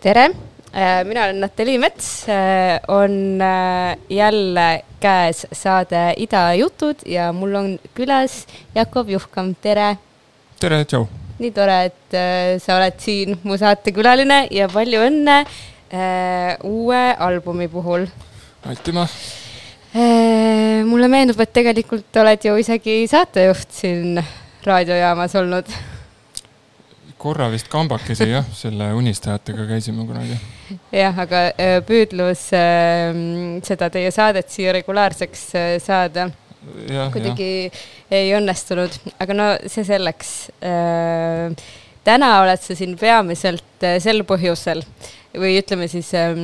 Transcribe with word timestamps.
tere, 0.00 0.30
äh, 0.72 1.04
mina 1.04 1.26
olen 1.26 1.40
Natali 1.40 1.78
Mets, 1.78 2.28
äh, 2.28 2.80
on 2.88 3.40
äh, 3.40 3.98
jälle 4.08 4.82
käes 5.00 5.46
saade 5.52 6.14
Ida 6.16 6.54
jutud 6.54 7.04
ja 7.06 7.32
mul 7.32 7.54
on 7.54 7.78
külas 7.94 8.46
Jakob 8.74 9.08
Juhkam, 9.08 9.54
tere. 9.60 9.96
tere, 10.60 10.84
tšau. 10.84 11.04
nii 11.40 11.52
tore, 11.56 11.76
et 11.88 12.16
sa 12.60 12.76
oled 12.76 12.96
siin 13.00 13.38
mu 13.44 13.56
saatekülaline 13.60 14.42
ja 14.52 14.66
palju 14.68 15.04
õnne 15.08 15.36
uue 16.68 17.04
albumi 17.16 17.68
puhul. 17.68 18.04
aitüma. 18.68 19.06
mulle 20.88 21.08
meenub, 21.08 21.40
et 21.40 21.52
tegelikult 21.52 22.20
oled 22.24 22.44
ju 22.44 22.56
isegi 22.60 22.98
saatejuht 23.08 23.72
siin 23.72 24.20
raadiojaamas 24.64 25.40
olnud 25.40 25.72
korra 27.20 27.48
vist 27.52 27.68
kambakesi 27.72 28.28
jah, 28.30 28.46
selle 28.56 28.90
unistajatega 28.96 29.66
käisime 29.68 30.06
kunagi. 30.08 30.38
jah, 30.94 31.16
aga 31.24 31.42
äh, 31.52 31.78
püüdlus 31.86 32.46
ähm, 32.56 33.60
seda 33.66 33.90
teie 33.92 34.12
saadet 34.14 34.48
siia 34.52 34.72
regulaarseks 34.78 35.44
äh, 35.58 35.74
saada 35.82 36.30
kuidagi 37.12 37.70
ei 38.12 38.32
õnnestunud, 38.36 38.96
aga 39.22 39.36
no 39.36 39.46
see 39.70 39.84
selleks. 39.88 40.32
Äh, 40.60 41.54
täna 42.04 42.30
oled 42.42 42.60
sa 42.64 42.74
siin 42.76 42.96
peamiselt 43.00 43.84
sel 44.00 44.24
põhjusel 44.28 44.82
või 45.36 45.58
ütleme 45.60 45.86
siis 45.90 46.08
ähm, 46.18 46.40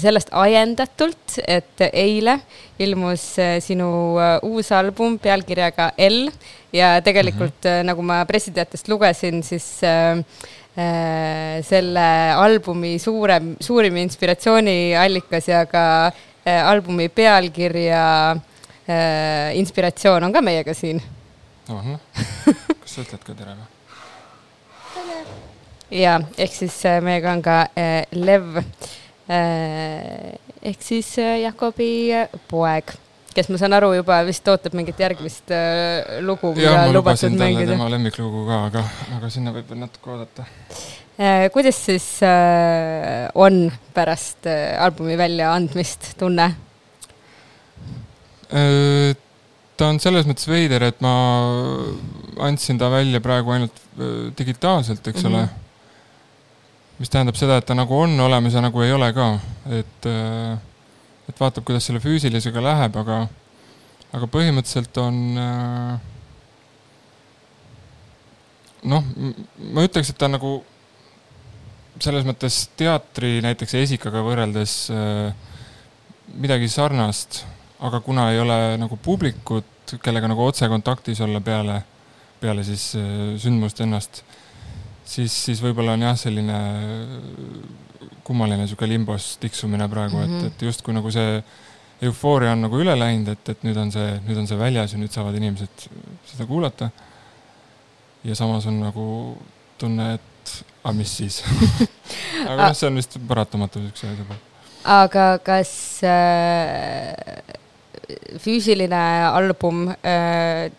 sellest 0.00 0.32
ajendatult, 0.34 1.36
et 1.46 1.84
eile 1.92 2.38
ilmus 2.82 3.26
äh, 3.38 3.58
sinu 3.62 4.18
äh, 4.18 4.38
uus 4.46 4.72
album 4.74 5.18
pealkirjaga 5.22 5.92
L 6.02 6.26
ja 6.74 6.96
tegelikult 7.04 7.62
mm 7.62 7.70
-hmm. 7.70 7.86
nagu 7.86 8.02
ma 8.02 8.24
pressiteatest 8.26 8.88
lugesin, 8.88 9.42
siis 9.42 9.80
ähm, 9.84 10.24
selle 11.62 12.32
albumi 12.32 12.98
suurem, 12.98 13.56
suurim 13.60 13.96
inspiratsiooniallikas 13.96 15.48
ja 15.48 15.66
ka 15.66 16.12
albumi 16.64 17.08
pealkirja 17.08 18.36
inspiratsioon 19.52 20.24
on 20.24 20.32
ka 20.32 20.40
meiega 20.40 20.74
siin. 20.74 21.02
kas 22.80 22.94
sa 22.94 23.04
ütled 23.04 23.20
ka 23.20 23.34
tere 23.34 23.52
või? 23.52 23.68
tere 24.94 25.51
ja 25.92 26.18
ehk 26.40 26.54
siis 26.56 26.80
äh, 26.88 27.00
meiega 27.04 27.32
on 27.36 27.42
ka 27.44 27.56
äh, 27.76 28.02
Lev 28.16 28.58
äh, 28.58 28.64
ehk 30.62 30.82
siis 30.84 31.14
Jakobi 31.18 32.12
poeg, 32.50 32.94
kes 33.34 33.48
ma 33.52 33.60
saan 33.60 33.76
aru 33.76 33.92
juba 33.98 34.20
vist 34.26 34.48
ootab 34.48 34.74
mingit 34.78 35.00
järgmist 35.02 35.52
äh, 35.52 36.18
lugu, 36.24 36.54
mida 36.56 36.88
lubatud 36.94 37.36
mängida. 37.36 37.74
tema 37.74 37.90
lemmiklugu 37.92 38.46
ka, 38.48 38.64
aga, 38.70 38.84
aga 39.18 39.30
sinna 39.32 39.54
võib 39.54 39.68
veel 39.72 39.82
natuke 39.84 40.12
oodata. 40.16 40.46
Äh, 41.20 41.46
kuidas 41.52 41.76
siis 41.84 42.06
äh, 42.24 43.28
on 43.36 43.66
pärast 43.94 44.48
äh, 44.48 44.72
albumi 44.80 45.18
väljaandmist 45.20 46.14
tunne? 46.18 46.48
Äh, 48.52 49.12
ta 49.76 49.88
on 49.92 50.00
selles 50.00 50.24
mõttes 50.28 50.48
veider, 50.48 50.88
et 50.88 51.00
ma 51.04 51.12
andsin 52.48 52.80
ta 52.80 52.88
välja 52.92 53.20
praegu 53.24 53.52
ainult 53.54 53.76
digitaalselt, 54.38 55.04
eks 55.12 55.28
ole 55.28 55.42
Mhm. 55.44 55.58
Mis 56.98 57.10
tähendab 57.10 57.38
seda, 57.38 57.58
et 57.58 57.66
ta 57.66 57.74
nagu 57.74 57.96
on 57.98 58.20
olemas 58.20 58.54
ja 58.54 58.62
nagu 58.64 58.82
ei 58.84 58.92
ole 58.92 59.08
ka, 59.16 59.28
et, 59.78 60.08
et 61.28 61.40
vaatab, 61.40 61.64
kuidas 61.66 61.88
selle 61.88 62.02
füüsilisega 62.04 62.62
läheb, 62.62 62.96
aga, 63.02 63.20
aga 64.12 64.28
põhimõtteliselt 64.30 65.00
on 65.02 65.22
äh, 65.42 66.10
noh, 68.88 69.08
ma 69.72 69.86
ütleks, 69.86 70.12
et 70.12 70.18
ta 70.18 70.28
nagu 70.30 70.60
selles 72.02 72.26
mõttes 72.26 72.64
teatri 72.78 73.40
näiteks 73.44 73.76
esikaga 73.82 74.22
võrreldes 74.26 74.76
äh, 74.94 75.50
midagi 76.32 76.70
sarnast, 76.72 77.42
aga 77.82 78.00
kuna 78.02 78.30
ei 78.32 78.40
ole 78.42 78.58
nagu 78.80 78.98
publikut, 79.02 79.96
kellega 80.02 80.30
nagu 80.30 80.44
otsekontaktis 80.46 81.20
olla 81.24 81.42
peale, 81.44 81.82
peale 82.40 82.64
siis 82.66 82.92
äh, 82.98 83.34
sündmust 83.42 83.82
ennast, 83.84 84.22
siis, 85.04 85.34
siis 85.44 85.62
võib-olla 85.62 85.96
on 85.96 86.02
jah, 86.06 86.16
selline 86.18 86.58
kummaline 88.24 88.62
niisugune 88.62 88.92
limbos 88.94 89.36
tiksumine 89.42 89.88
praegu 89.90 90.16
mm, 90.16 90.22
Mhm. 90.22 90.40
-hmm. 90.40 90.46
et, 90.46 90.52
et 90.56 90.62
justkui 90.62 90.94
nagu 90.94 91.10
see 91.10 91.42
eufooria 92.02 92.52
on 92.52 92.62
nagu 92.66 92.78
üle 92.82 92.94
läinud, 92.98 93.28
et, 93.28 93.48
et 93.48 93.64
nüüd 93.64 93.76
on 93.78 93.92
see, 93.94 94.20
nüüd 94.26 94.38
on 94.38 94.46
see 94.46 94.58
väljas 94.58 94.92
ja 94.92 94.98
nüüd 94.98 95.12
saavad 95.14 95.34
inimesed 95.38 95.88
seda 96.26 96.46
kuulata. 96.46 96.90
ja 98.24 98.34
samas 98.38 98.66
on 98.66 98.80
nagu 98.80 99.38
tunne, 99.78 100.14
et 100.14 100.64
aga 100.84 100.92
mis 100.94 101.16
siis 101.16 101.42
aga 102.48 102.68
noh, 102.68 102.74
see 102.74 102.86
on 102.86 102.96
vist 102.98 103.18
paratamatu 103.28 103.78
niisuguse 103.82 104.08
asja 104.12 104.24
peal. 104.28 104.40
aga 104.84 105.26
kas 105.38 105.72
äh, 106.02 107.42
füüsiline 108.42 109.02
album 109.30 109.88
äh, 109.88 110.70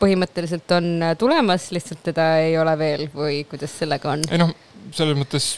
põhimõtteliselt 0.00 0.72
on 0.76 0.90
tulemas, 1.20 1.70
lihtsalt 1.74 2.02
teda 2.10 2.32
ei 2.44 2.56
ole 2.58 2.74
veel 2.80 3.06
või 3.14 3.42
kuidas 3.50 3.76
sellega 3.82 4.14
on? 4.14 4.24
ei 4.30 4.40
noh, 4.40 4.54
selles 4.96 5.18
mõttes 5.18 5.52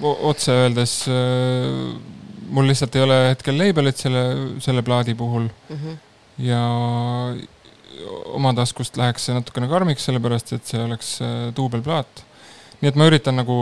otse 0.00 0.54
öeldes 0.62 0.94
äh, 1.10 2.10
mul 2.50 2.70
lihtsalt 2.70 2.96
ei 2.96 3.04
ole 3.04 3.18
hetkel 3.30 3.58
labelit 3.58 4.00
selle, 4.00 4.22
selle 4.62 4.82
plaadi 4.86 5.14
puhul 5.18 5.48
ja 6.40 6.60
oma 8.34 8.54
taskust 8.56 8.96
läheks 8.96 9.28
see 9.28 9.36
natukene 9.36 9.68
karmiks, 9.70 10.06
sellepärast 10.08 10.54
et 10.56 10.72
see 10.72 10.80
oleks 10.82 11.18
äh, 11.24 11.36
duubelplaat. 11.56 12.24
nii 12.80 12.88
et 12.88 12.96
ma 12.96 13.06
üritan 13.10 13.36
nagu 13.36 13.54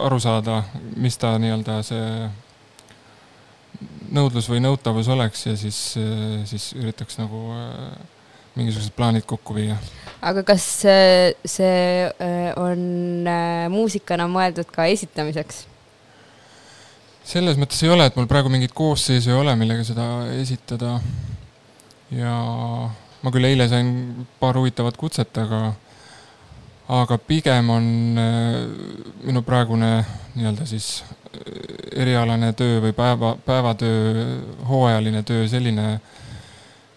aru 0.00 0.18
saada, 0.22 0.62
mis 0.96 1.18
ta 1.20 1.34
nii-öelda 1.40 1.80
see 1.84 2.28
nõudlus 4.16 4.48
või 4.48 4.62
nõutavus 4.64 5.08
oleks 5.12 5.46
ja 5.46 5.56
siis, 5.60 5.78
siis 6.48 6.70
üritaks 6.78 7.18
nagu 7.20 7.42
äh, 7.52 8.15
mingisugused 8.56 8.96
plaanid 8.96 9.26
kokku 9.28 9.56
viia. 9.56 9.78
aga 10.22 10.42
kas 10.48 10.66
äh, 10.88 11.32
see 11.44 12.04
äh, 12.08 12.52
on 12.60 13.26
äh, 13.28 13.66
muusikana 13.72 14.28
mõeldud 14.30 14.70
ka 14.72 14.88
esitamiseks? 14.92 15.66
selles 17.26 17.58
mõttes 17.58 17.82
ei 17.82 17.90
ole, 17.90 18.06
et 18.06 18.16
mul 18.18 18.28
praegu 18.30 18.50
mingit 18.52 18.74
koosseisu 18.76 19.32
ei 19.32 19.40
ole, 19.40 19.56
millega 19.58 19.84
seda 19.86 20.06
esitada. 20.38 21.00
ja 22.14 22.36
ma 23.22 23.32
küll 23.34 23.48
eile 23.48 23.66
sain 23.70 23.90
paar 24.40 24.58
huvitavat 24.58 24.96
kutset, 25.00 25.34
aga, 25.42 25.72
aga 27.00 27.18
pigem 27.18 27.70
on 27.74 27.88
äh, 28.22 28.60
minu 29.26 29.42
praegune 29.46 29.90
nii-öelda 30.36 30.68
siis 30.70 31.00
äh, 31.02 31.16
erialane 32.04 32.52
töö 32.58 32.78
või 32.84 32.94
päeva, 32.94 33.34
päevatöö, 33.46 34.28
hooajaline 34.68 35.24
töö 35.26 35.48
selline, 35.50 35.96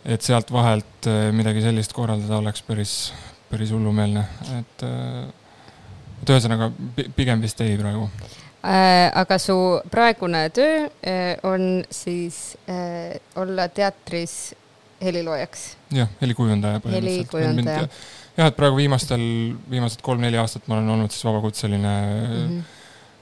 et 0.10 0.26
sealt 0.26 0.52
vahelt 0.54 1.08
äh, 1.10 1.30
midagi 1.36 1.64
sellist 1.64 1.94
korraldada 1.94 2.40
oleks 2.42 2.64
päris, 2.66 2.94
päris 3.52 3.74
hullumeelne, 3.76 4.26
et 4.60 4.86
äh, 4.88 5.26
et 6.20 6.32
ühesõnaga 6.34 6.72
pi- 6.96 7.10
pigem 7.16 7.42
vist 7.44 7.62
ei 7.64 7.78
praegu 7.80 8.10
Äh, 8.60 9.08
aga 9.16 9.38
su 9.40 9.56
praegune 9.88 10.42
töö 10.52 10.90
on 11.48 11.86
siis 11.96 12.58
olla 13.40 13.70
teatris 13.72 14.34
heliloojaks. 15.00 15.62
jah, 15.96 16.10
helikujundaja 16.20 16.82
põhimõtteliselt. 16.84 17.96
Jah, 18.36 18.50
et 18.52 18.58
praegu 18.58 18.76
viimastel, 18.76 19.24
viimased 19.72 20.04
kolm-neli 20.04 20.40
aastat 20.42 20.68
ma 20.68 20.76
olen 20.76 20.92
olnud 20.92 21.16
siis 21.16 21.24
vabakutseline 21.24 21.94
mm. 22.04 22.36
-hmm. 22.36 22.60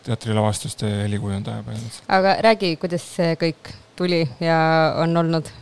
teatrilavastuste 0.09 0.89
helikujundaja 1.03 1.61
põhimõtteliselt. 1.69 2.09
aga 2.17 2.35
räägi, 2.49 2.73
kuidas 2.81 3.05
see 3.19 3.37
kõik 3.45 3.73
tuli 3.95 4.25
ja 4.41 4.57
on 4.97 5.17
olnud? 5.17 5.53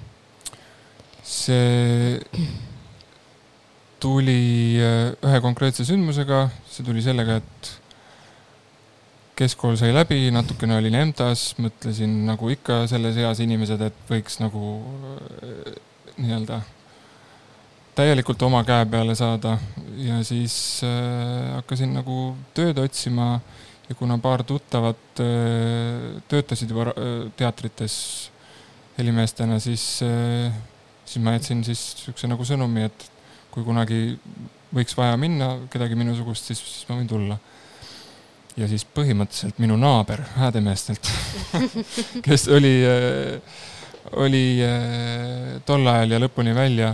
See 1.25 2.19
tuli 3.99 4.77
äh, 4.77 5.15
ühe 5.25 5.41
konkreetse 5.41 5.85
sündmusega, 5.87 6.45
see 6.69 6.85
tuli 6.85 7.01
sellega, 7.03 7.39
et 7.41 7.71
keskkool 9.35 9.75
sai 9.79 9.91
läbi, 9.95 10.29
natukene 10.31 10.77
olin 10.77 10.95
EMTA-s, 11.01 11.57
mõtlesin 11.59 12.21
nagu 12.27 12.49
ikka 12.53 12.83
selles 12.91 13.17
eas 13.19 13.41
inimesed, 13.43 13.81
et 13.83 14.07
võiks 14.11 14.39
nagu 14.43 14.77
äh, 15.41 15.75
nii-öelda 16.21 16.61
täielikult 17.95 18.41
oma 18.45 18.61
käe 18.67 18.85
peale 18.91 19.15
saada. 19.15 19.57
Ja 19.99 20.21
siis 20.27 20.55
äh, 20.85 21.55
hakkasin 21.57 21.95
nagu 21.95 22.35
tööd 22.55 22.79
otsima 22.83 23.39
ja 23.89 23.95
kuna 23.97 24.17
paar 24.21 24.43
tuttavat 24.43 25.23
äh, 25.23 26.21
töötasid 26.31 26.71
juba 26.71 26.91
äh, 26.91 27.17
teatrites 27.37 27.97
helimeestena, 28.97 29.59
siis 29.59 29.99
äh, 30.05 30.53
siis 31.15 31.23
ma 31.23 31.31
jätsin 31.37 31.63
siis 31.63 31.81
niisuguse 31.95 32.27
nagu 32.27 32.45
sõnumi, 32.47 32.89
et 32.89 33.05
kui 33.53 33.63
kunagi 33.63 34.17
võiks 34.75 34.95
vaja 34.97 35.15
minna 35.19 35.53
kedagi 35.71 35.95
minusugust, 35.95 36.49
siis, 36.49 36.59
siis 36.59 36.89
ma 36.89 36.97
võin 36.99 37.07
tulla. 37.07 37.37
ja 38.55 38.67
siis 38.71 38.85
põhimõtteliselt 38.87 39.57
minu 39.59 39.75
naaber 39.79 40.23
Häädemeestelt, 40.35 41.07
kes 42.27 42.47
oli, 42.51 42.73
oli 44.23 44.43
äh, 44.63 45.55
tol 45.67 45.87
ajal 45.87 46.15
ja 46.15 46.21
lõpuni 46.23 46.55
välja 46.55 46.93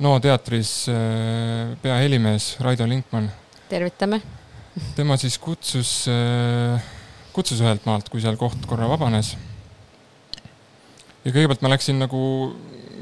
NO 0.00 0.16
teatris 0.24 0.88
äh, 0.88 1.76
peahelimees 1.84 2.54
Raido 2.64 2.88
Linkmann, 2.88 3.28
tervitame. 3.68 4.22
tema 4.96 5.20
siis 5.20 5.36
kutsus, 5.38 6.08
kutsus 7.36 7.60
ühelt 7.60 7.84
maalt, 7.84 8.08
kui 8.08 8.24
seal 8.24 8.40
koht 8.40 8.64
korra 8.68 8.88
vabanes. 8.88 9.36
ja 11.24 11.32
kõigepealt 11.32 11.60
ma 11.60 11.76
läksin 11.76 12.00
nagu 12.00 12.22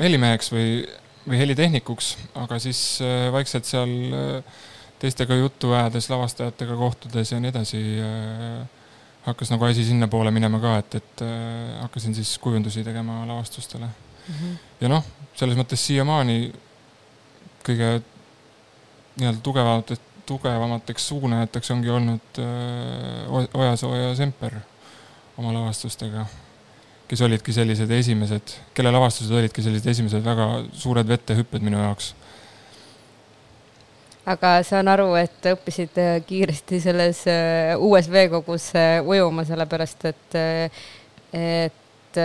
helimeheks 0.00 0.50
või, 0.52 0.82
või 1.28 1.38
helitehnikuks, 1.40 2.10
aga 2.40 2.58
siis 2.62 2.80
äh, 3.04 3.28
vaikselt 3.32 3.68
seal 3.68 3.92
äh, 4.16 4.60
teistega 5.00 5.36
juttu 5.36 5.72
ajades, 5.76 6.10
lavastajatega 6.12 6.76
kohtudes 6.76 7.32
ja 7.32 7.40
nii 7.40 7.52
edasi 7.52 7.80
äh, 8.04 8.84
hakkas 9.26 9.52
nagu 9.52 9.68
asi 9.68 9.84
sinnapoole 9.84 10.32
minema 10.32 10.60
ka, 10.62 10.76
et, 10.80 10.96
et 10.96 11.22
hakkasin 11.82 12.14
siis 12.16 12.32
kujundusi 12.40 12.84
tegema 12.84 13.20
lavastustele. 13.28 13.90
ja 14.80 14.88
noh, 14.88 15.04
selles 15.36 15.58
mõttes 15.58 15.82
siiamaani 15.84 16.52
kõige 17.66 17.90
nii-öelda 19.20 19.42
tugevamatest, 19.44 20.06
tugevamateks 20.26 21.08
suunajateks 21.10 21.70
ongi 21.74 21.92
olnud 21.92 22.40
Ojasoo 23.52 23.92
ja 23.96 24.14
Semper 24.16 24.56
oma 25.36 25.52
lavastustega, 25.52 26.24
kes 27.10 27.24
olidki 27.26 27.54
sellised 27.54 27.90
esimesed, 27.90 28.54
kelle 28.76 28.92
lavastused 28.94 29.34
olidki 29.34 29.64
sellised 29.64 29.90
esimesed 29.90 30.22
väga 30.22 30.46
suured 30.78 31.08
vettehüpped 31.10 31.64
minu 31.66 31.80
jaoks. 31.82 32.12
aga 34.30 34.60
saan 34.66 34.88
aru, 34.92 35.08
et 35.18 35.50
õppisid 35.50 35.98
äh, 35.98 36.14
kiiresti 36.26 36.78
selles 36.84 37.24
äh, 37.30 37.74
uues 37.82 38.06
veekogus 38.12 38.68
äh, 38.78 39.00
ujuma, 39.02 39.42
sellepärast 39.48 40.06
et, 40.12 40.36
et 41.34 42.20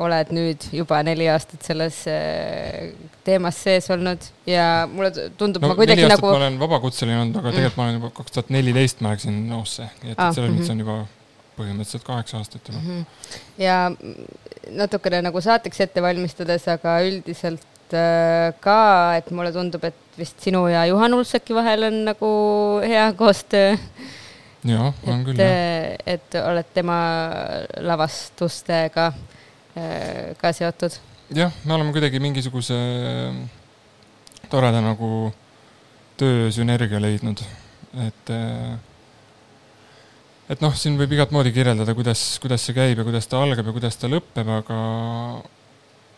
oled 0.00 0.30
nüüd 0.32 0.66
juba 0.72 1.02
neli 1.04 1.26
aastat 1.28 1.66
selles 1.68 1.98
teemas 3.26 3.58
sees 3.60 3.88
olnud 3.92 4.24
ja 4.48 4.86
mulle 4.88 5.28
tundub 5.36 5.60
no 5.64 5.72
ma 5.72 5.76
kuidagi 5.76 6.08
nagu 6.08 6.24
ma 6.24 6.38
olen 6.38 6.56
vabakutseline 6.60 7.18
olnud, 7.26 7.40
aga 7.42 7.52
tegelikult 7.52 7.76
ma 7.76 7.86
olen 7.86 7.98
juba 8.00 8.12
kaks 8.16 8.36
tuhat 8.36 8.52
neliteist 8.56 9.04
ma 9.04 9.12
läksin 9.12 9.36
NO-sse, 9.52 9.88
nii 10.00 10.14
et, 10.14 10.16
Ah, 10.16 10.30
et 10.30 10.38
selles 10.38 10.48
mhm. 10.48 10.56
mõttes 10.56 10.72
on 10.72 10.84
juba 10.84 10.98
põhimõtteliselt 11.60 12.06
kaheksa 12.06 12.40
aastat 12.40 12.70
juba 12.70 12.80
mm. 12.80 12.88
-hmm. 12.90 13.04
ja 13.62 14.76
natukene 14.76 15.22
nagu 15.24 15.40
saateks 15.44 15.84
ette 15.86 16.02
valmistades, 16.02 16.66
aga 16.72 16.98
üldiselt 17.06 17.96
äh, 17.96 18.52
ka, 18.64 18.80
et 19.18 19.30
mulle 19.34 19.52
tundub, 19.54 19.84
et 19.88 20.18
vist 20.18 20.40
sinu 20.44 20.66
ja 20.70 20.86
Juhan 20.90 21.14
Ulfsaki 21.16 21.56
vahel 21.56 21.88
on 21.90 22.00
nagu 22.10 22.30
hea 22.84 23.06
koostöö. 23.18 23.76
jah, 24.64 24.92
on 25.06 25.24
küll 25.24 25.40
jah. 25.40 25.96
et 26.06 26.40
oled 26.42 26.74
tema 26.74 26.98
lavastustega 27.80 29.12
äh, 29.76 30.36
ka 30.40 30.52
seotud. 30.52 31.00
jah, 31.34 31.54
me 31.64 31.74
oleme 31.78 31.96
kuidagi 31.96 32.20
mingisuguse 32.20 32.76
toreda 34.50 34.82
nagu 34.84 35.32
töösünergia 36.20 37.00
leidnud, 37.00 37.40
et 38.04 38.32
äh, 38.34 38.78
et 40.50 40.62
noh, 40.64 40.74
siin 40.74 40.98
võib 40.98 41.12
igat 41.14 41.32
moodi 41.34 41.52
kirjeldada, 41.54 41.94
kuidas, 41.94 42.24
kuidas 42.42 42.64
see 42.66 42.76
käib 42.76 42.98
ja 42.98 43.06
kuidas 43.06 43.28
ta 43.30 43.42
algab 43.44 43.68
ja 43.70 43.74
kuidas 43.76 43.98
ta 44.00 44.10
lõpeb, 44.10 44.50
aga, 44.58 44.78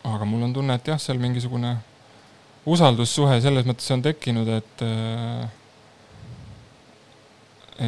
aga 0.08 0.28
mul 0.28 0.46
on 0.48 0.54
tunne, 0.56 0.76
et 0.78 0.92
jah, 0.92 1.00
seal 1.02 1.20
mingisugune 1.20 1.74
usaldussuhe 2.72 3.40
selles 3.44 3.66
mõttes 3.68 3.88
on 3.92 4.04
tekkinud, 4.04 4.48
et, 4.56 4.84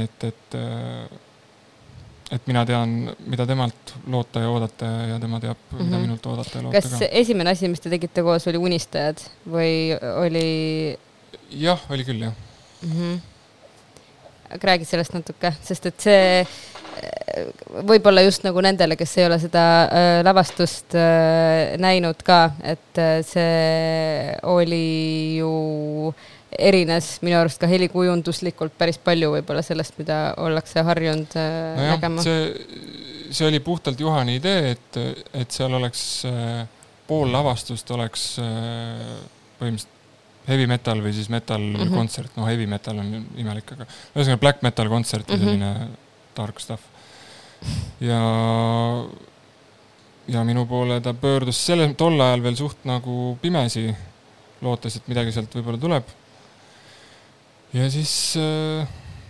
et, 0.02 0.28
et, 0.28 0.56
et 2.34 2.48
mina 2.50 2.64
tean, 2.68 2.96
mida 3.24 3.46
temalt 3.48 3.94
loota 4.10 4.42
ja 4.44 4.50
oodata 4.52 4.94
ja 5.14 5.20
tema 5.22 5.40
teab 5.40 5.56
mm, 5.56 5.76
-hmm. 5.76 5.84
mida 5.84 5.96
mhm. 5.96 6.06
minult 6.08 6.26
oodata 6.26 6.58
ja 6.58 6.64
loota 6.64 6.80
kas 6.80 6.90
ka. 6.90 6.98
kas 6.98 7.08
esimene 7.22 7.54
asi, 7.54 7.68
mis 7.68 7.80
te 7.80 7.92
tegite 7.92 8.26
koos, 8.26 8.48
oli 8.50 8.58
Unistajad 8.58 9.22
või 9.48 9.94
oli? 10.26 10.48
jah, 11.50 11.80
oli 11.90 12.04
küll, 12.04 12.26
jah 12.26 12.34
mm. 12.82 12.90
-hmm 12.90 13.22
aga 14.54 14.70
räägi 14.70 14.87
sellest 14.88 15.14
natuke, 15.16 15.50
sest 15.64 15.88
et 15.90 16.04
see 16.06 16.26
äh, 16.42 17.49
võib-olla 17.87 18.23
just 18.25 18.44
nagu 18.46 18.62
nendele, 18.64 18.96
kes 18.99 19.16
ei 19.18 19.26
ole 19.26 19.38
seda 19.42 19.64
äh, 19.84 20.18
lavastust 20.26 20.94
äh, 20.99 21.75
näinud 21.82 22.23
ka, 22.26 22.38
et 22.62 23.02
see 23.26 24.37
oli 24.50 24.84
ju, 25.40 25.50
erines 26.54 27.16
minu 27.26 27.40
arust 27.40 27.58
ka 27.58 27.66
helikujunduslikult 27.70 28.76
päris 28.78 29.00
palju 29.02 29.32
võib-olla 29.34 29.64
sellest, 29.66 29.99
mida 29.99 30.20
ollakse 30.42 30.84
harjunud 30.87 31.34
no 31.34 31.88
nägema. 31.90 32.23
see, 32.23 32.46
see 33.34 33.49
oli 33.49 33.58
puhtalt 33.64 34.00
Juhani 34.00 34.38
idee, 34.38 34.76
et, 34.76 35.00
et 35.34 35.50
seal 35.50 35.75
oleks 35.80 36.04
pool 37.08 37.34
lavastust 37.34 37.90
oleks 37.90 38.28
põhimõtteliselt 39.58 39.93
heavy 40.48 40.66
metal 40.68 41.00
või 41.04 41.12
siis 41.16 41.28
metal 41.32 41.60
mm 41.60 41.76
-hmm. 41.76 41.94
kontsert, 41.94 42.36
no 42.36 42.46
heavy 42.48 42.66
metal 42.68 42.98
on 43.00 43.12
imelik, 43.40 43.70
aga 43.76 43.86
ühesõnaga 44.14 44.40
black 44.40 44.64
metal 44.66 44.90
kontsert 44.92 45.28
või 45.28 45.36
mm 45.36 45.42
-hmm. 45.42 45.46
selline 45.46 45.88
dark 46.36 46.60
stuff. 46.60 46.82
ja, 48.00 48.20
ja 50.28 50.44
minu 50.44 50.66
poole 50.66 51.00
ta 51.00 51.14
pöördus 51.14 51.66
selle, 51.66 51.94
tol 51.94 52.20
ajal 52.20 52.42
veel 52.42 52.56
suht 52.56 52.84
nagu 52.84 53.38
pimesi, 53.42 53.94
lootes, 54.60 54.96
et 54.96 55.08
midagi 55.08 55.32
sealt 55.32 55.54
võib-olla 55.54 55.80
tuleb. 55.80 56.04
ja 57.72 57.90
siis 57.90 58.36
äh, 58.36 58.88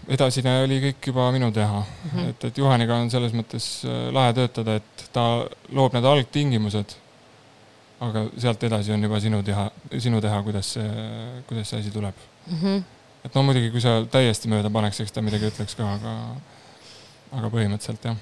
edasine 0.09 0.63
oli 0.65 0.81
kõik 0.81 1.07
juba 1.07 1.31
minu 1.33 1.53
teha 1.53 1.81
mm, 1.81 2.11
-hmm. 2.11 2.29
et, 2.31 2.45
et 2.45 2.59
Juhaniga 2.59 2.97
on 2.97 3.11
selles 3.11 3.33
mõttes 3.33 3.85
äh, 3.85 4.13
lahe 4.13 4.33
töötada, 4.33 4.75
et 4.75 5.09
ta 5.13 5.47
loob 5.73 5.95
need 5.95 6.05
algtingimused 6.05 6.97
aga 8.05 8.25
sealt 8.41 8.67
edasi 8.69 8.95
on 8.95 9.07
juba 9.07 9.21
sinu 9.23 9.43
teha, 9.47 9.69
sinu 9.99 10.21
teha, 10.25 10.41
kuidas 10.47 10.75
see, 10.77 10.89
kuidas 11.49 11.71
see 11.71 11.81
asi 11.83 11.93
tuleb 11.95 12.15
mm. 12.47 12.59
-hmm. 12.63 12.83
et 13.25 13.35
no 13.35 13.43
muidugi, 13.43 13.71
kui 13.75 13.81
sa 13.85 13.97
täiesti 14.11 14.51
mööda 14.53 14.71
paneks, 14.71 15.01
eks 15.01 15.13
ta 15.13 15.23
midagi 15.23 15.51
ütleks 15.53 15.77
ka, 15.79 15.95
aga, 15.99 16.15
aga 17.33 17.53
põhimõtteliselt 17.55 18.11
jah 18.11 18.17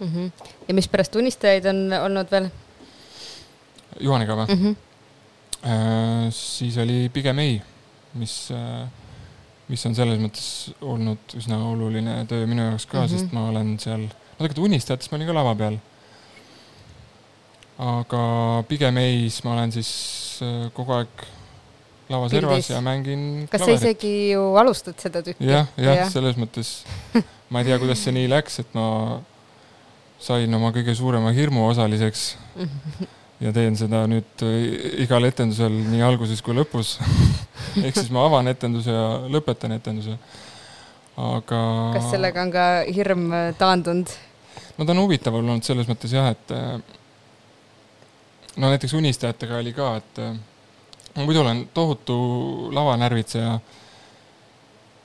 mm. 0.00 0.12
-hmm. 0.12 0.50
ja 0.68 0.74
mispärast 0.74 1.16
unistajaid 1.16 1.66
on 1.72 1.86
olnud 2.02 2.30
veel? 2.30 2.50
Juhaniga 4.00 4.36
või 4.36 4.46
mm? 4.48 4.62
-hmm. 4.62 4.82
Siis 6.30 6.76
oli 6.78 7.08
pigem 7.10 7.38
ei, 7.38 7.62
mis 8.14 8.50
äh, 8.54 8.86
mis 9.70 9.82
on 9.88 9.96
selles 9.98 10.20
mõttes 10.22 10.46
olnud 10.84 11.34
üsna 11.38 11.58
oluline 11.72 12.20
töö 12.30 12.46
minu 12.46 12.68
jaoks 12.68 12.86
ka 12.86 13.00
mm, 13.00 13.06
-hmm. 13.06 13.18
sest 13.18 13.34
ma 13.34 13.48
olen 13.50 13.74
seal, 13.82 14.06
no 14.06 14.38
tegelikult 14.38 14.66
Unistajatest 14.68 15.10
ma 15.10 15.18
olin 15.18 15.30
ka 15.30 15.36
lava 15.40 15.54
peal 15.58 15.78
aga 17.76 18.20
pigem 18.68 18.96
ei, 19.02 19.26
siis 19.28 19.42
ma 19.44 19.52
olen 19.56 19.72
siis 19.74 19.90
äh, 20.44 20.68
kogu 20.76 20.96
aeg 20.96 21.26
lavaservas 22.08 22.70
ja 22.70 22.80
mängin 22.80 23.46
kas 23.50 23.60
klaverit. 23.60 23.80
sa 23.80 23.88
isegi 23.90 24.12
ju 24.32 24.44
alustad 24.56 24.96
seda 25.00 25.22
tükki? 25.26 25.44
jah, 25.44 25.68
jah 25.76 26.00
ja., 26.00 26.06
selles 26.12 26.38
mõttes 26.40 26.78
ma 27.50 27.60
ei 27.60 27.68
tea, 27.68 27.78
kuidas 27.82 28.00
see 28.04 28.14
nii 28.16 28.30
läks, 28.32 28.60
et 28.62 28.72
ma 28.76 28.86
sain 30.22 30.56
oma 30.56 30.72
kõige 30.72 30.94
suurema 30.96 31.34
hirmu 31.36 31.66
osaliseks 31.68 32.30
ja 33.44 33.52
teen 33.52 33.76
seda 33.76 34.06
nüüd 34.08 34.46
äh, 34.46 34.58
igal 35.04 35.28
etendusel 35.28 35.76
nii 35.92 36.04
alguses 36.06 36.40
kui 36.44 36.56
lõpus 36.56 36.96
ehk 37.84 37.96
siis 37.98 38.12
ma 38.14 38.24
avan 38.24 38.48
etenduse 38.48 38.94
ja 38.94 39.08
lõpetan 39.28 39.76
etenduse. 39.76 40.16
aga. 41.20 41.60
kas 41.98 42.12
sellega 42.14 42.46
on 42.46 42.54
ka 42.54 42.68
hirm 42.88 43.28
äh, 43.36 43.50
taandunud? 43.60 44.14
no 44.78 44.86
ta 44.86 44.96
on 44.96 45.04
huvitav 45.04 45.36
olnud 45.36 45.66
selles 45.66 45.90
mõttes 45.90 46.16
jah, 46.16 46.32
et 46.32 46.56
no 48.56 48.70
näiteks 48.72 48.94
unistajatega 48.94 49.56
oli 49.56 49.72
ka, 49.72 49.96
et 49.96 50.18
äh, 50.18 50.36
muidu 51.24 51.40
olen 51.40 51.68
tohutu 51.74 52.16
lavanärvitseja. 52.74 53.58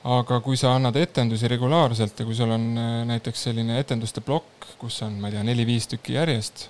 aga 0.04 0.40
kui 0.42 0.56
sa 0.58 0.72
annad 0.74 0.96
etendusi 0.98 1.46
regulaarselt 1.48 2.18
ja 2.18 2.24
kui 2.26 2.34
sul 2.34 2.50
on 2.50 2.64
äh, 2.78 3.04
näiteks 3.06 3.42
selline 3.42 3.78
etenduste 3.78 4.20
plokk, 4.20 4.66
kus 4.78 5.02
on, 5.02 5.12
ma 5.20 5.28
ei 5.28 5.36
tea, 5.36 5.42
neli-viis 5.46 5.86
tükki 5.86 6.16
järjest, 6.16 6.66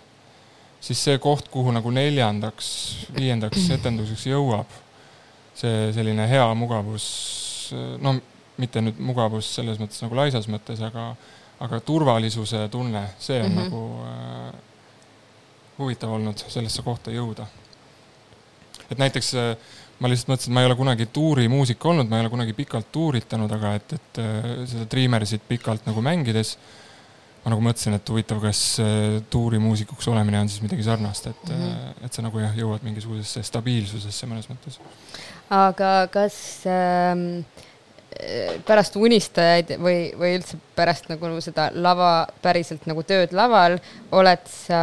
siis 0.80 1.04
see 1.04 1.18
koht, 1.18 1.48
kuhu 1.48 1.72
nagu 1.72 1.90
neljandaks, 1.90 2.68
viiendaks 3.16 3.70
etenduseks 3.78 4.26
jõuab, 4.28 4.76
see 5.56 5.88
selline 5.96 6.26
hea 6.28 6.44
mugavus, 6.58 7.06
no 8.04 8.18
mitte 8.60 8.82
nüüd 8.84 9.00
mugavus 9.00 9.48
selles 9.56 9.80
mõttes 9.80 10.02
nagu 10.04 10.18
laisas 10.18 10.48
mõttes, 10.50 10.82
aga, 10.84 11.14
aga 11.64 11.80
turvalisuse 11.80 12.66
tunne, 12.68 13.06
see 13.18 13.40
on 13.40 13.48
mm 13.48 13.58
-hmm. 13.58 13.64
nagu 13.64 13.82
äh, 14.04 14.71
huvitav 15.78 16.12
olnud 16.12 16.44
sellesse 16.48 16.82
kohta 16.82 17.10
jõuda. 17.14 17.46
et 18.90 18.98
näiteks 18.98 19.34
äh, 19.34 19.56
ma 20.02 20.10
lihtsalt 20.10 20.32
mõtlesin, 20.32 20.50
et 20.50 20.54
ma 20.54 20.62
ei 20.62 20.68
ole 20.68 20.76
kunagi 20.76 21.06
tuurimuusik 21.14 21.84
olnud, 21.86 22.10
ma 22.10 22.18
ei 22.18 22.26
ole 22.26 22.32
kunagi 22.32 22.54
pikalt 22.56 22.90
tuuritanud, 22.92 23.52
aga 23.58 23.74
et, 23.78 23.96
et 23.98 24.22
äh, 24.22 24.48
seda 24.68 24.86
Dreamersit 24.90 25.44
pikalt 25.48 25.86
nagu 25.88 26.04
mängides 26.04 26.56
ma 27.42 27.50
nagu 27.50 27.64
mõtlesin, 27.64 27.96
et 27.98 28.12
huvitav, 28.12 28.38
kas 28.42 28.60
äh, 28.82 29.18
tuurimuusikuks 29.32 30.08
olemine 30.12 30.42
on 30.42 30.50
siis 30.52 30.62
midagi 30.62 30.86
sarnast, 30.86 31.26
et 31.32 31.48
mm, 31.48 31.64
-hmm. 31.64 32.06
et 32.06 32.12
sa 32.12 32.22
nagu 32.22 32.38
jah, 32.38 32.54
jõuad 32.56 32.86
mingisugusesse 32.86 33.42
stabiilsusesse 33.42 34.30
mõnes 34.30 34.48
mõttes. 34.50 34.78
aga 35.50 36.08
kas 36.12 36.38
ähm 36.66 37.44
pärast 38.66 38.96
unistajaid 38.98 39.74
või, 39.82 40.12
või 40.18 40.36
üldse 40.38 40.58
pärast 40.76 41.08
nagu 41.10 41.28
seda 41.44 41.68
lava, 41.74 42.26
päriselt 42.44 42.86
nagu 42.90 43.04
tööd 43.06 43.34
laval, 43.36 43.78
oled 44.14 44.46
sa 44.50 44.80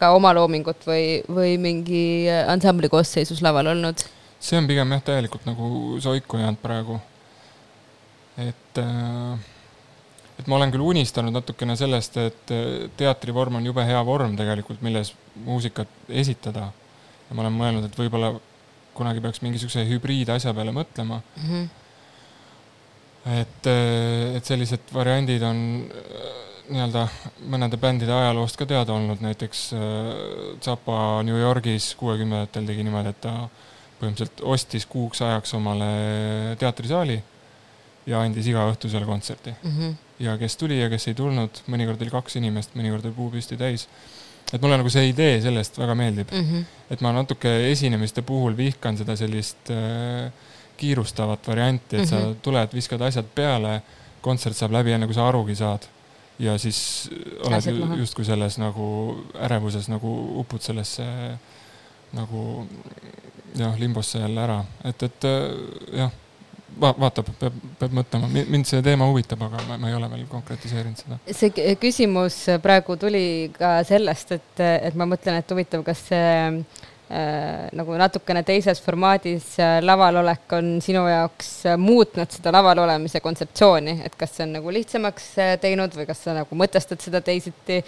ka 0.00 0.12
oma 0.16 0.32
loomingut 0.36 0.84
või, 0.88 1.22
või 1.28 1.56
mingi 1.62 2.04
ansambli 2.30 2.90
koosseisus 2.92 3.42
laval 3.44 3.72
olnud? 3.74 4.04
see 4.42 4.58
on 4.58 4.66
pigem 4.66 4.90
jah, 4.96 5.02
täielikult 5.06 5.44
nagu 5.46 5.98
soiku 6.02 6.40
jäänud 6.40 6.58
praegu. 6.62 6.98
et, 8.38 8.78
äh, 8.78 9.38
et 10.38 10.46
ma 10.46 10.56
olen 10.56 10.72
küll 10.74 10.86
unistanud 10.94 11.34
natukene 11.34 11.76
sellest, 11.76 12.16
et 12.16 12.54
teatrivorm 12.96 13.60
on 13.60 13.66
jube 13.66 13.84
hea 13.86 14.00
vorm 14.06 14.34
tegelikult, 14.36 14.82
milles 14.82 15.14
muusikat 15.44 15.88
esitada. 16.08 16.72
ja 17.28 17.36
ma 17.36 17.46
olen 17.46 17.60
mõelnud, 17.60 17.86
et 17.86 17.98
võib-olla 17.98 18.34
kunagi 18.94 19.22
peaks 19.24 19.40
mingisuguse 19.44 19.86
hübriidasja 19.88 20.52
peale 20.54 20.74
mõtlema 20.74 21.22
mm. 21.22 21.46
-hmm 21.46 21.70
et, 23.26 23.66
äh, 23.66 24.36
et 24.36 24.44
sellised 24.44 24.92
variandid 24.94 25.42
on 25.46 25.58
äh, 25.86 26.30
nii-öelda 26.72 27.06
mõnede 27.52 27.78
bändide 27.80 28.14
ajaloost 28.14 28.58
ka 28.58 28.66
teada 28.68 28.94
olnud, 28.94 29.22
näiteks 29.22 29.66
äh, 29.76 29.82
Zappa 30.62 31.22
New 31.26 31.38
Yorgis 31.38 31.92
kuuekümnendatel 32.00 32.66
tegi 32.68 32.86
niimoodi, 32.86 33.12
et 33.12 33.20
ta 33.22 33.36
põhimõtteliselt 34.00 34.42
ostis 34.54 34.86
kuuks 34.90 35.22
ajaks 35.22 35.54
omale 35.58 35.92
teatrisaali 36.58 37.20
ja 38.10 38.22
andis 38.24 38.48
iga 38.50 38.64
õhtu 38.70 38.90
seal 38.90 39.06
kontserti 39.06 39.52
mm. 39.54 39.76
-hmm. 39.76 39.94
ja 40.26 40.34
kes 40.38 40.56
tuli 40.58 40.80
ja 40.80 40.88
kes 40.90 41.08
ei 41.08 41.14
tulnud, 41.14 41.62
mõnikord 41.70 42.02
oli 42.02 42.10
kaks 42.10 42.40
inimest, 42.40 42.74
mõnikord 42.78 43.06
oli 43.06 43.14
puu 43.14 43.30
püsti 43.30 43.58
täis. 43.58 43.86
et 44.52 44.60
mulle 44.60 44.76
nagu 44.76 44.90
see 44.90 45.08
idee 45.08 45.40
sellest 45.40 45.78
väga 45.78 45.94
meeldib 45.94 46.32
mm. 46.32 46.48
-hmm. 46.48 46.64
et 46.90 47.00
ma 47.00 47.12
natuke 47.12 47.70
esinemiste 47.70 48.22
puhul 48.22 48.56
vihkan 48.56 48.98
seda 48.98 49.16
sellist 49.16 49.70
äh, 49.70 50.32
kiirustavat 50.82 51.48
varianti, 51.48 51.96
et 51.96 52.02
mm 52.02 52.04
-hmm. 52.04 52.10
sa 52.10 52.28
mhm. 52.28 52.38
tuled, 52.42 52.74
viskad 52.74 53.00
asjad 53.00 53.26
peale, 53.34 53.82
kontsert 54.20 54.56
saab 54.56 54.72
läbi, 54.78 54.92
enne 54.92 55.06
kui 55.06 55.14
sa 55.14 55.28
arugi 55.28 55.54
saad. 55.54 55.90
ja 56.38 56.58
siis 56.58 57.10
oled 57.44 57.98
justkui 57.98 58.24
selles 58.24 58.56
nagu 58.58 58.86
ärevuses 59.46 59.88
nagu 59.88 60.10
upud 60.40 60.60
sellesse 60.64 61.04
nagu 62.12 62.66
jah, 63.58 63.78
limbosse 63.78 64.18
jälle 64.18 64.40
ära, 64.40 64.64
et, 64.84 65.02
et 65.02 65.26
jah, 65.92 66.10
va-, 66.80 66.94
vaatab, 66.98 67.28
peab, 67.38 67.58
peab 67.78 67.94
mõtlema, 68.00 68.30
mind 68.32 68.66
see 68.66 68.82
teema 68.82 69.06
huvitab, 69.10 69.44
aga 69.46 69.60
ma, 69.68 69.76
ma 69.84 69.90
ei 69.90 69.98
ole 69.98 70.08
veel 70.10 70.24
konkretiseerinud 70.30 71.04
seda. 71.04 71.18
see 71.30 71.76
küsimus 71.84 72.38
praegu 72.62 72.96
tuli 72.96 73.26
ka 73.58 73.74
sellest, 73.84 74.32
et, 74.38 74.64
et 74.88 74.98
ma 74.98 75.06
mõtlen, 75.12 75.38
et 75.38 75.54
huvitav, 75.54 75.84
kas 75.86 76.08
see 76.08 76.32
äh, 76.40 76.82
nagu 77.76 77.96
natukene 78.00 78.40
teises 78.46 78.80
formaadis 78.80 79.58
äh, 79.60 79.78
lavalolek 79.84 80.56
on 80.56 80.72
sinu 80.84 81.04
jaoks 81.10 81.50
äh, 81.68 81.78
muutnud 81.80 82.32
seda 82.32 82.52
laval 82.54 82.82
olemise 82.86 83.20
kontseptsiooni, 83.20 83.98
et 84.06 84.16
kas 84.16 84.36
see 84.38 84.46
on 84.46 84.56
nagu 84.58 84.72
lihtsamaks 84.72 85.30
äh, 85.42 85.54
teinud 85.60 85.94
või 85.98 86.08
kas 86.08 86.24
sa 86.24 86.36
nagu 86.38 86.58
mõtestad 86.58 87.04
seda 87.04 87.20
teisiti, 87.20 87.82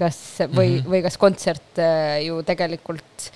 kas 0.00 0.20
või 0.46 0.76
mm, 0.76 0.76
-hmm. 0.80 0.90
või 0.94 1.02
kas 1.04 1.20
kontsert 1.20 1.82
äh, 1.82 2.20
ju 2.24 2.40
tegelikult 2.48 3.30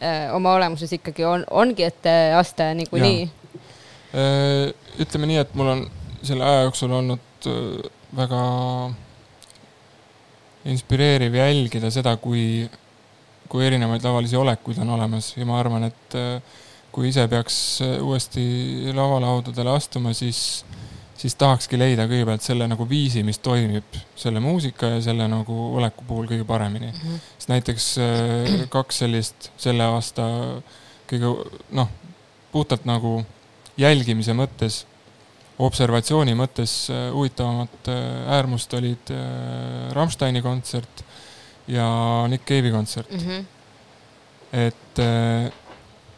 äh, 0.00 0.32
oma 0.34 0.56
olemuses 0.56 0.92
ikkagi 0.96 1.28
on, 1.28 1.44
ongi 1.50 1.84
etteaste 1.90 2.72
niikuinii 2.80 3.26
Äh, 4.16 4.70
ütleme 5.02 5.26
nii, 5.28 5.40
et 5.42 5.54
mul 5.58 5.68
on 5.72 5.82
selle 6.24 6.46
aja 6.46 6.62
jooksul 6.64 6.92
olnud 6.94 7.48
äh, 7.50 7.88
väga 8.16 8.42
inspireeriv 10.72 11.34
jälgida 11.36 11.90
seda, 11.92 12.14
kui, 12.16 12.64
kui 13.48 13.66
erinevaid 13.66 14.04
lavalisi 14.04 14.38
olekuid 14.38 14.80
on 14.82 14.94
olemas 14.96 15.32
ja 15.36 15.46
ma 15.48 15.60
arvan, 15.60 15.88
et 15.90 16.16
äh, 16.18 16.58
kui 16.92 17.10
ise 17.10 17.26
peaks 17.28 17.58
uuesti 18.00 18.46
lavalaudadele 18.96 19.74
astuma, 19.74 20.14
siis, 20.16 20.64
siis 21.18 21.34
tahakski 21.36 21.78
leida 21.78 22.06
kõigepealt 22.08 22.46
selle 22.46 22.68
nagu 22.70 22.86
viisi, 22.88 23.22
mis 23.26 23.38
toimib 23.44 24.00
selle 24.16 24.40
muusika 24.40 24.94
ja 24.94 25.04
selle 25.04 25.28
nagu 25.28 25.58
oleku 25.76 26.06
puhul 26.08 26.30
kõige 26.30 26.48
paremini 26.48 26.88
mm. 26.92 26.98
-hmm. 27.02 27.22
sest 27.36 27.52
näiteks 27.52 27.92
kaks 28.72 29.04
sellist 29.04 29.50
selle 29.60 29.84
aasta 29.84 30.26
kõige 31.10 31.32
noh, 31.76 31.90
puhtalt 32.52 32.86
nagu 32.88 33.20
jälgimise 33.80 34.34
mõttes, 34.36 34.84
observatsiooni 35.62 36.34
mõttes 36.36 36.74
äh, 36.92 37.08
huvitavamat 37.14 37.90
äh, 37.92 38.00
äärmust 38.36 38.74
olid 38.76 39.12
äh, 39.14 39.92
Rammsteini 39.96 40.42
kontsert 40.44 41.04
ja 41.68 41.86
Nick 42.28 42.46
Cave'i 42.48 42.70
kontsert 42.70 43.10
mm. 43.10 43.18
-hmm. 43.18 43.44
et, 44.52 44.98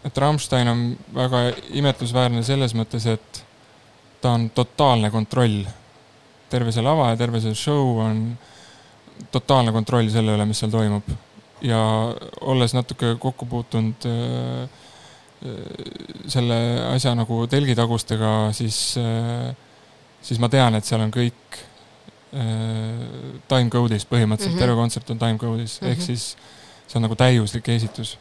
et 0.04 0.18
Rammstein 0.18 0.68
on 0.68 0.82
väga 1.14 1.42
imetlusväärne 1.70 2.42
selles 2.42 2.74
mõttes, 2.74 3.06
et 3.06 3.44
ta 4.20 4.34
on 4.36 4.50
totaalne 4.50 5.10
kontroll. 5.10 5.64
terve 6.48 6.72
see 6.72 6.82
lava 6.82 7.10
ja 7.10 7.16
terve 7.16 7.40
see 7.40 7.54
show 7.54 7.98
on 8.00 8.38
totaalne 9.30 9.72
kontroll 9.72 10.08
selle 10.08 10.32
üle, 10.36 10.44
mis 10.46 10.58
seal 10.58 10.70
toimub. 10.70 11.04
ja 11.62 11.78
olles 12.40 12.74
natuke 12.74 13.16
kokku 13.18 13.46
puutunud 13.46 14.06
äh, 14.06 14.68
selle 16.26 16.56
asja 16.94 17.14
nagu 17.14 17.46
telgitagustega, 17.50 18.50
siis, 18.52 18.98
siis 20.22 20.40
ma 20.42 20.48
tean, 20.50 20.74
et 20.74 20.86
seal 20.86 21.04
on 21.04 21.12
kõik 21.14 21.60
timecode'is 22.28 24.04
põhimõtteliselt 24.04 24.52
mm, 24.52 24.58
-hmm. 24.58 24.60
terve 24.60 24.74
kontsert 24.76 25.10
on 25.10 25.18
timecode'is 25.18 25.78
mm, 25.80 25.86
-hmm. 25.86 25.92
ehk 25.92 26.02
siis 26.02 26.36
see 26.86 26.98
on 26.98 27.06
nagu 27.06 27.16
täiuslik 27.16 27.68
esitus. 27.68 28.18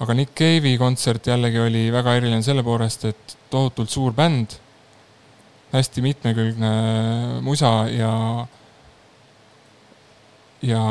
aga 0.00 0.14
Nick 0.14 0.34
Cave'i 0.34 0.78
kontsert 0.78 1.26
jällegi 1.26 1.58
oli 1.58 1.92
väga 1.92 2.16
eriline 2.18 2.42
selle 2.42 2.62
poolest, 2.62 3.04
et 3.04 3.36
tohutult 3.50 3.90
suur 3.90 4.12
bänd, 4.12 4.56
hästi 5.72 6.02
mitmekülgne 6.02 6.72
musa 7.40 7.86
ja, 7.88 8.46
ja 10.62 10.82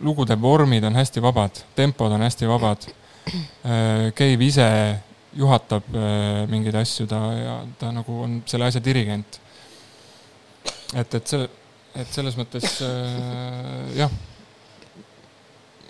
lugude 0.00 0.36
vormid 0.40 0.84
on 0.84 0.94
hästi 0.94 1.22
vabad, 1.22 1.64
tempod 1.74 2.12
on 2.12 2.22
hästi 2.22 2.48
vabad 2.48 2.88
Cave 4.14 4.34
äh, 4.34 4.46
ise 4.46 4.68
juhatab 5.36 5.84
äh, 5.94 6.46
mingeid 6.48 6.76
asju, 6.80 7.06
ta 7.06 7.18
ja 7.36 7.54
ta 7.78 7.92
nagu 7.92 8.22
on 8.24 8.40
selle 8.46 8.68
asja 8.68 8.80
dirigent. 8.84 9.40
Et, 10.94 11.14
et 11.14 11.32
see, 11.32 11.48
et 11.98 12.14
selles 12.14 12.38
mõttes 12.38 12.78
äh, 12.84 13.98
jah, 13.98 14.16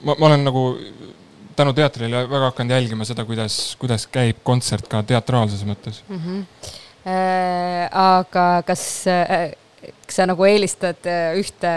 ma, 0.02 0.14
ma 0.14 0.30
olen 0.30 0.44
nagu 0.46 0.64
tänu 1.58 1.74
teatrile 1.74 2.24
väga 2.30 2.52
hakanud 2.52 2.76
jälgima 2.76 3.06
seda, 3.08 3.24
kuidas, 3.28 3.76
kuidas 3.80 4.06
käib 4.10 4.42
kontsert 4.46 4.88
ka 4.90 5.02
teatraalses 5.06 5.64
mõttes 5.68 6.02
mm. 6.08 6.20
-hmm. 6.24 6.44
Äh, 7.08 7.88
aga 7.94 8.62
kas 8.66 9.06
äh,, 9.06 9.54
kas 10.06 10.16
sa 10.16 10.26
nagu 10.26 10.44
eelistad 10.44 11.06
ühte 11.38 11.70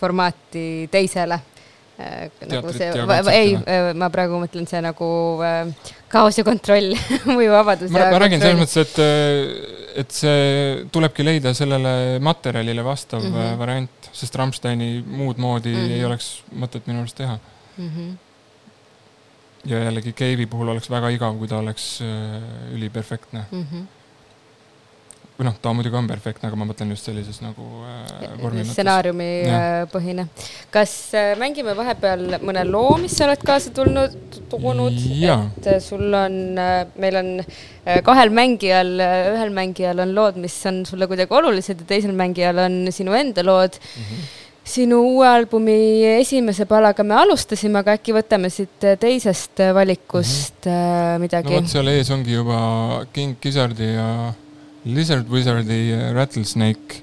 formaati 0.00 0.88
teisele? 0.90 1.40
Äh, 2.00 2.30
nagu 2.48 2.72
see, 2.72 2.88
ei, 3.34 3.56
äh, 3.58 3.90
ma 3.98 4.08
praegu 4.12 4.38
mõtlen 4.40 4.64
see 4.68 4.80
nagu 4.80 5.06
äh, 5.44 5.68
kaos 6.10 6.38
ja 6.40 6.44
kontroll 6.46 6.94
või 7.38 7.50
vabadus. 7.50 7.92
ma, 7.94 8.08
ma 8.12 8.22
räägin 8.22 8.42
selles 8.42 8.58
mõttes, 8.60 8.78
et, 8.82 8.96
et 10.02 10.16
see 10.16 10.40
tulebki 10.92 11.26
leida 11.26 11.54
sellele 11.56 12.18
materjalile 12.24 12.84
vastav 12.86 13.22
mm 13.22 13.36
-hmm. 13.36 13.60
variant, 13.60 14.10
sest 14.12 14.34
Rammsteini 14.36 15.04
muud 15.06 15.38
moodi 15.38 15.74
mm 15.74 15.84
-hmm. 15.84 15.94
ei 15.98 16.04
oleks 16.04 16.32
mõtet 16.50 16.90
minu 16.90 17.04
arust 17.04 17.16
teha 17.16 17.38
mm. 17.76 17.88
-hmm. 17.88 18.10
ja 19.70 19.84
jällegi 19.84 20.12
Cave'i 20.12 20.46
puhul 20.46 20.68
oleks 20.74 20.90
väga 20.90 21.10
igav, 21.10 21.38
kui 21.38 21.48
ta 21.48 21.58
oleks 21.58 22.02
üliperfektne 22.74 23.46
mm. 23.50 23.66
-hmm 23.72 23.88
või 25.40 25.48
noh, 25.48 25.56
ta 25.56 25.72
muidugi 25.72 25.96
on 25.96 26.08
perfektne, 26.10 26.50
aga 26.50 26.58
ma 26.60 26.66
mõtlen 26.68 26.92
just 26.92 27.06
sellises 27.08 27.40
nagu 27.40 27.64
äh, 27.88 28.34
vormi 28.42 28.60
mõttes. 28.60 28.74
stsenaariumipõhine. 28.74 30.26
kas 30.74 30.92
äh, 31.16 31.32
mängime 31.40 31.72
vahepeal 31.78 32.40
mõne 32.44 32.66
loo, 32.68 32.98
mis 33.00 33.16
sa 33.16 33.24
oled 33.24 33.40
kaasa 33.48 33.72
tulnud, 33.76 34.16
toonud? 34.52 34.98
et 35.00 35.70
äh, 35.72 35.78
sul 35.80 36.12
on 36.16 36.36
äh,, 36.60 36.82
meil 37.00 37.16
on 37.22 37.30
äh, 37.40 38.02
kahel 38.04 38.34
mängijal, 38.36 38.92
äh, 39.00 39.30
ühel 39.32 39.54
mängijal 39.56 40.04
on 40.04 40.12
lood, 40.18 40.36
mis 40.42 40.58
on 40.68 40.84
sulle 40.88 41.08
kuidagi 41.08 41.32
olulised 41.40 41.80
ja 41.80 41.88
teisel 41.94 42.12
mängijal 42.16 42.60
on 42.66 42.82
sinu 42.92 43.16
enda 43.16 43.46
lood 43.46 43.80
mm. 43.80 44.04
-hmm 44.04 44.36
sinu 44.70 45.00
uue 45.16 45.26
albumi 45.26 46.04
esimese 46.20 46.66
palaga 46.68 47.02
me 47.02 47.16
alustasime, 47.18 47.80
aga 47.80 47.96
äkki 47.96 48.12
võtame 48.14 48.50
siit 48.52 48.84
teisest 49.00 49.58
valikust 49.74 50.68
mm 50.68 50.70
-hmm. 50.70 51.24
midagi? 51.24 51.54
no 51.54 51.62
vot, 51.62 51.72
seal 51.72 51.88
ees 51.88 52.10
ongi 52.14 52.36
juba 52.36 52.60
King 53.12 53.34
Gizzardi 53.42 53.88
ja 53.96 54.06
Lizard 54.84 55.28
Wizardi 55.28 55.92
äh, 55.92 56.12
Rattlesnake, 56.14 57.02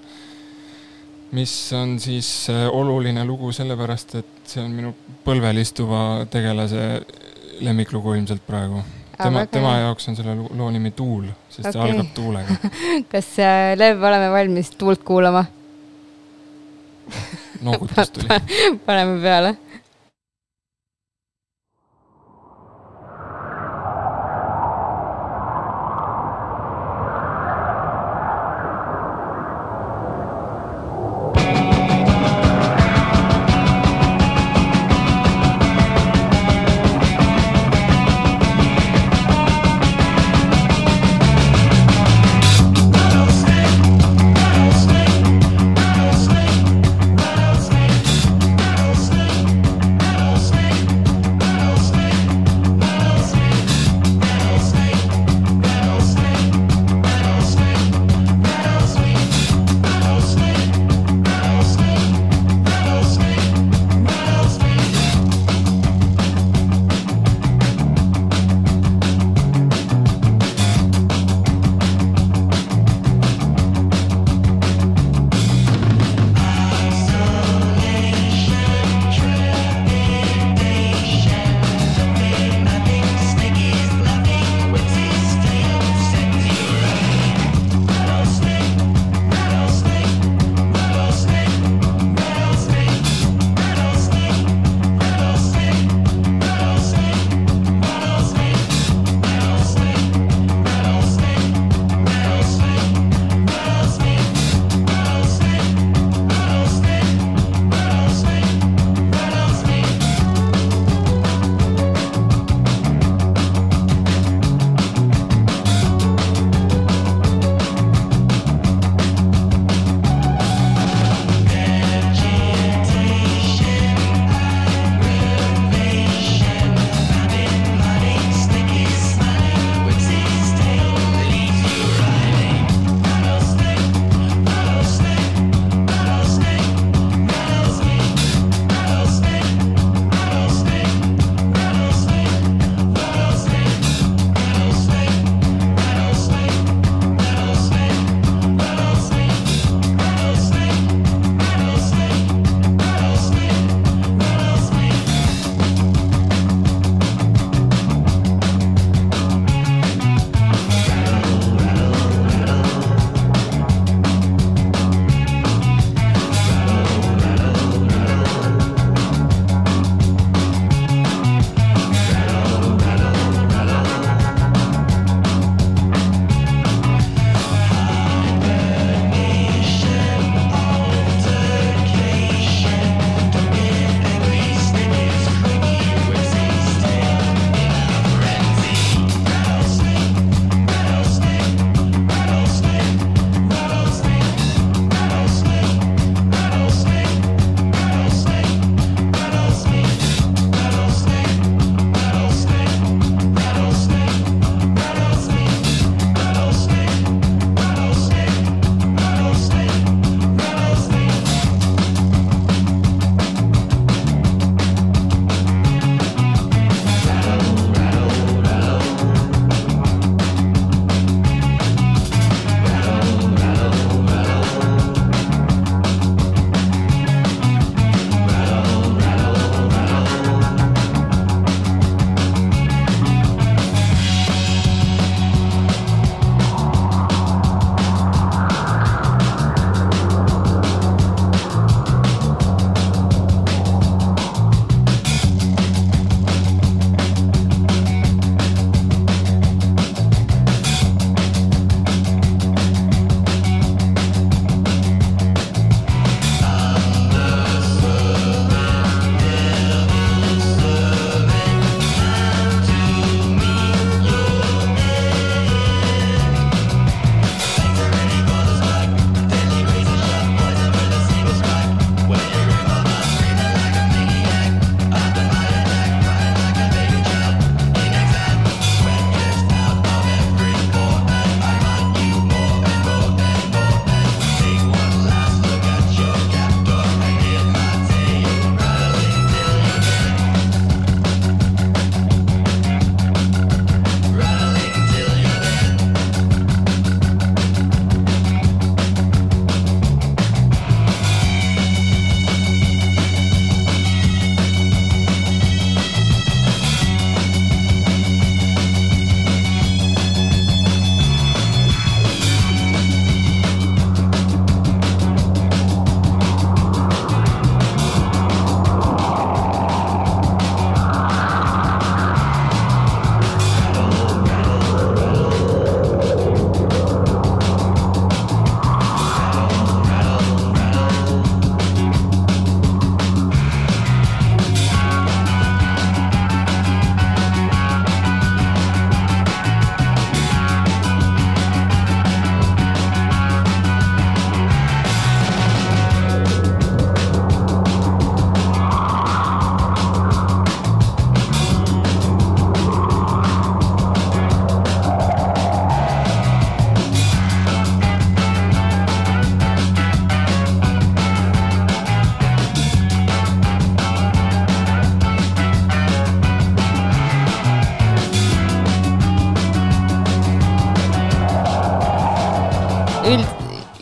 mis 1.32 1.74
on 1.74 2.00
siis 2.00 2.50
äh, 2.50 2.66
oluline 2.72 3.26
lugu 3.26 3.52
sellepärast, 3.54 4.16
et 4.22 4.50
see 4.50 4.64
on 4.64 4.72
minu 4.74 4.94
põlvel 5.26 5.62
istuva 5.62 6.02
tegelase 6.32 6.88
lemmiklugu 7.62 8.16
ilmselt 8.18 8.42
praegu. 8.48 8.82
tema, 9.18 9.46
tema 9.50 9.76
jaoks 9.82 10.10
on 10.10 10.18
selle 10.18 10.36
loo 10.38 10.70
nimi 10.72 10.92
Tuul, 10.92 11.30
sest 11.50 11.70
okay. 11.70 11.74
see 11.74 11.86
algab 11.86 12.10
tuulega 12.14 12.58
kas 13.14 13.32
äh, 13.42 13.72
Lev, 13.78 14.04
oleme 14.04 14.30
valmis 14.34 14.70
tuult 14.78 15.04
kuulama? 15.06 15.46
noogutus 17.62 18.12
tuli 18.14 18.28
paneme 18.86 19.22
peale 19.22 19.56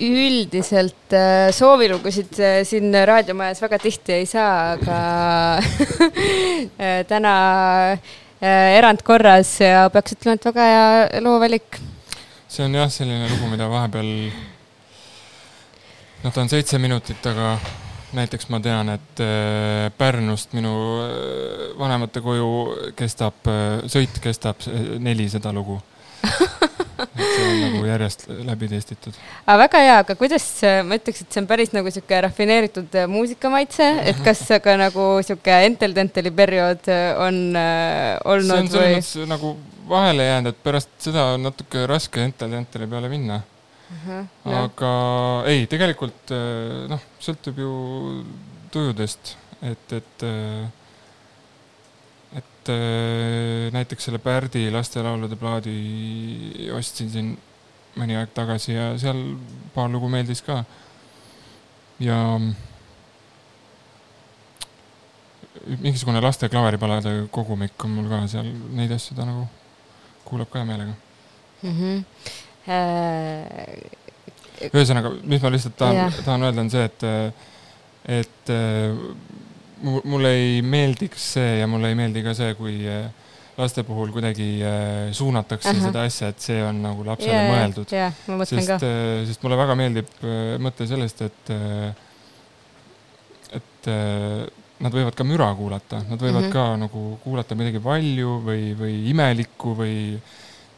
üldiselt 0.01 1.13
äh, 1.13 1.51
soovilugusid 1.55 2.39
äh, 2.39 2.59
siin 2.67 2.93
raadiomajas 3.07 3.61
väga 3.63 3.79
tihti 3.79 4.13
ei 4.19 4.25
saa, 4.27 4.75
aga 4.75 4.97
äh, 6.83 7.01
täna 7.07 7.35
erandkorras 8.45 9.55
ja 9.63 9.85
peaks 9.89 10.17
ütlema, 10.17 10.35
et 10.35 10.45
väga 10.45 10.65
hea 10.69 11.21
loovalik. 11.23 11.79
see 12.51 12.65
on 12.67 12.75
jah, 12.75 12.91
selline 12.91 13.29
lugu, 13.31 13.47
mida 13.49 13.69
vahepeal, 13.71 14.11
noh, 16.21 16.29
ta 16.29 16.43
on 16.43 16.51
seitse 16.51 16.77
minutit, 16.79 17.23
aga 17.31 17.55
näiteks 18.15 18.51
ma 18.53 18.59
tean, 18.63 18.91
et 18.93 19.23
Pärnust 19.97 20.53
minu 20.55 20.75
vanemate 21.79 22.21
koju 22.21 22.51
kestab, 22.99 23.49
sõit 23.91 24.19
kestab 24.23 24.67
neli 24.99 25.27
seda 25.31 25.55
lugu 25.55 25.79
et 26.25 27.21
see 27.21 27.45
on 27.45 27.61
nagu 27.61 27.81
järjest 27.88 28.27
läbi 28.47 28.69
testitud. 28.71 29.17
aga 29.45 29.57
väga 29.63 29.81
hea, 29.85 29.95
aga 30.03 30.17
kuidas, 30.19 30.47
ma 30.88 30.99
ütleks, 30.99 31.23
et 31.23 31.31
see 31.31 31.43
on 31.43 31.49
päris 31.49 31.73
nagu 31.75 31.93
sihuke 31.93 32.21
rafineeritud 32.27 32.99
musikamaitse, 33.11 33.89
et 34.11 34.21
kas 34.25 34.43
aga 34.57 34.77
nagu 34.85 35.07
sihuke 35.25 35.57
entel-tenteli 35.69 36.33
periood 36.35 36.91
on 37.23 37.41
äh, 37.59 38.15
olnud 38.25 38.71
see 38.71 38.85
on 38.85 39.25
või? 39.25 39.27
nagu 39.33 39.55
vahele 39.89 40.29
jäänud, 40.29 40.55
et 40.55 40.63
pärast 40.65 40.95
seda 41.09 41.31
on 41.35 41.45
natuke 41.45 41.85
raske 41.89 42.23
entel-tenteli 42.25 42.89
peale 42.89 43.11
minna 43.11 43.43
aga 44.49 44.91
ei, 45.49 45.65
tegelikult 45.69 46.33
noh, 46.89 47.03
sõltub 47.21 47.59
ju 47.61 47.71
tujudest, 48.73 49.35
et, 49.65 49.93
et, 49.95 50.25
et 52.69 53.73
näiteks 53.75 54.08
selle 54.08 54.19
Pärdi 54.23 54.67
lastelaulude 54.73 55.38
plaadi 55.39 55.75
ostsin 56.75 57.12
siin 57.13 57.34
mõni 57.95 58.17
aeg 58.19 58.32
tagasi 58.36 58.73
ja 58.75 58.88
seal 58.99 59.21
paar 59.75 59.91
lugu 59.91 60.10
meeldis 60.12 60.41
ka. 60.45 60.63
ja 61.99 62.17
mingisugune 65.65 66.21
laste 66.21 66.49
klaveripalade 66.49 67.28
kogumik 67.32 67.86
on 67.86 67.93
mul 67.97 68.10
ka 68.12 68.25
seal, 68.28 68.49
neid 68.75 68.91
asju 68.91 69.15
ta 69.15 69.25
nagu 69.25 69.47
kuulab 70.25 70.51
ka 70.51 70.60
hea 70.60 70.71
meelega 70.71 70.93
mm. 71.63 71.78
-hmm 71.78 72.43
Äh, 72.65 73.78
ühesõnaga, 74.71 75.12
mis 75.30 75.43
ma 75.43 75.51
lihtsalt 75.54 75.75
tahan, 75.78 76.15
tahan 76.25 76.45
öelda, 76.47 76.63
on 76.63 76.71
see, 76.73 76.86
et, 76.88 77.04
et 78.15 78.51
äh, 78.54 78.95
mulle 79.83 80.31
ei 80.33 80.61
meeldiks 80.61 81.33
see 81.35 81.59
ja 81.59 81.67
mulle 81.67 81.91
ei 81.91 81.99
meeldi 81.99 82.23
ka 82.23 82.33
see, 82.38 82.55
kui 82.55 82.79
äh, 82.89 83.05
laste 83.57 83.85
puhul 83.88 84.11
kuidagi 84.11 84.59
suunatakse 85.15 85.69
uh 85.69 85.75
-huh. 85.75 85.85
seda 85.88 86.03
asja, 86.03 86.27
et 86.33 86.39
see 86.39 86.63
on 86.63 86.81
nagu 86.83 87.05
lapsele 87.05 87.31
yeah, 87.31 87.53
mõeldud 87.53 87.93
yeah,. 87.93 88.13
sest, 88.43 88.83
sest 89.29 89.43
mulle 89.43 89.57
väga 89.57 89.75
meeldib 89.79 90.09
mõte 90.59 90.88
sellest, 90.88 91.21
et, 91.21 91.51
et 93.55 93.91
nad 94.79 94.91
võivad 94.91 95.15
ka 95.15 95.23
müra 95.23 95.47
kuulata, 95.55 96.01
nad 96.09 96.19
võivad 96.19 96.41
mm 96.41 96.49
-hmm. 96.49 96.51
ka 96.51 96.77
nagu 96.83 97.19
kuulata 97.23 97.55
midagi 97.55 97.83
valju 97.83 98.41
või, 98.43 98.73
või 98.75 98.97
imelikku 99.13 99.75
või 99.77 99.95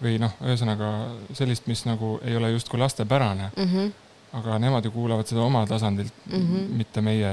või 0.04 0.18
noh, 0.22 0.34
ühesõnaga 0.46 0.92
sellist, 1.38 1.68
mis 1.70 1.84
nagu 1.88 2.18
ei 2.26 2.36
ole 2.38 2.52
justkui 2.54 2.80
lastepärane 2.80 3.50
mm. 3.56 3.72
-hmm. 3.72 3.94
aga 4.40 4.60
nemad 4.62 4.86
ju 4.86 4.92
kuulavad 4.92 5.28
seda 5.28 5.42
oma 5.42 5.66
tasandilt 5.68 6.14
mm, 6.26 6.42
-hmm. 6.42 6.68
mitte 6.82 7.02
meie 7.02 7.32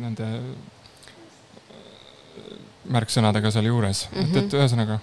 nende 0.00 0.28
märksõnadega 2.92 3.50
sealjuures 3.50 4.08
mm, 4.08 4.16
-hmm. 4.16 4.30
et, 4.30 4.36
et 4.36 4.44
mhm. 4.44 4.56
ühesõnaga 4.60 4.98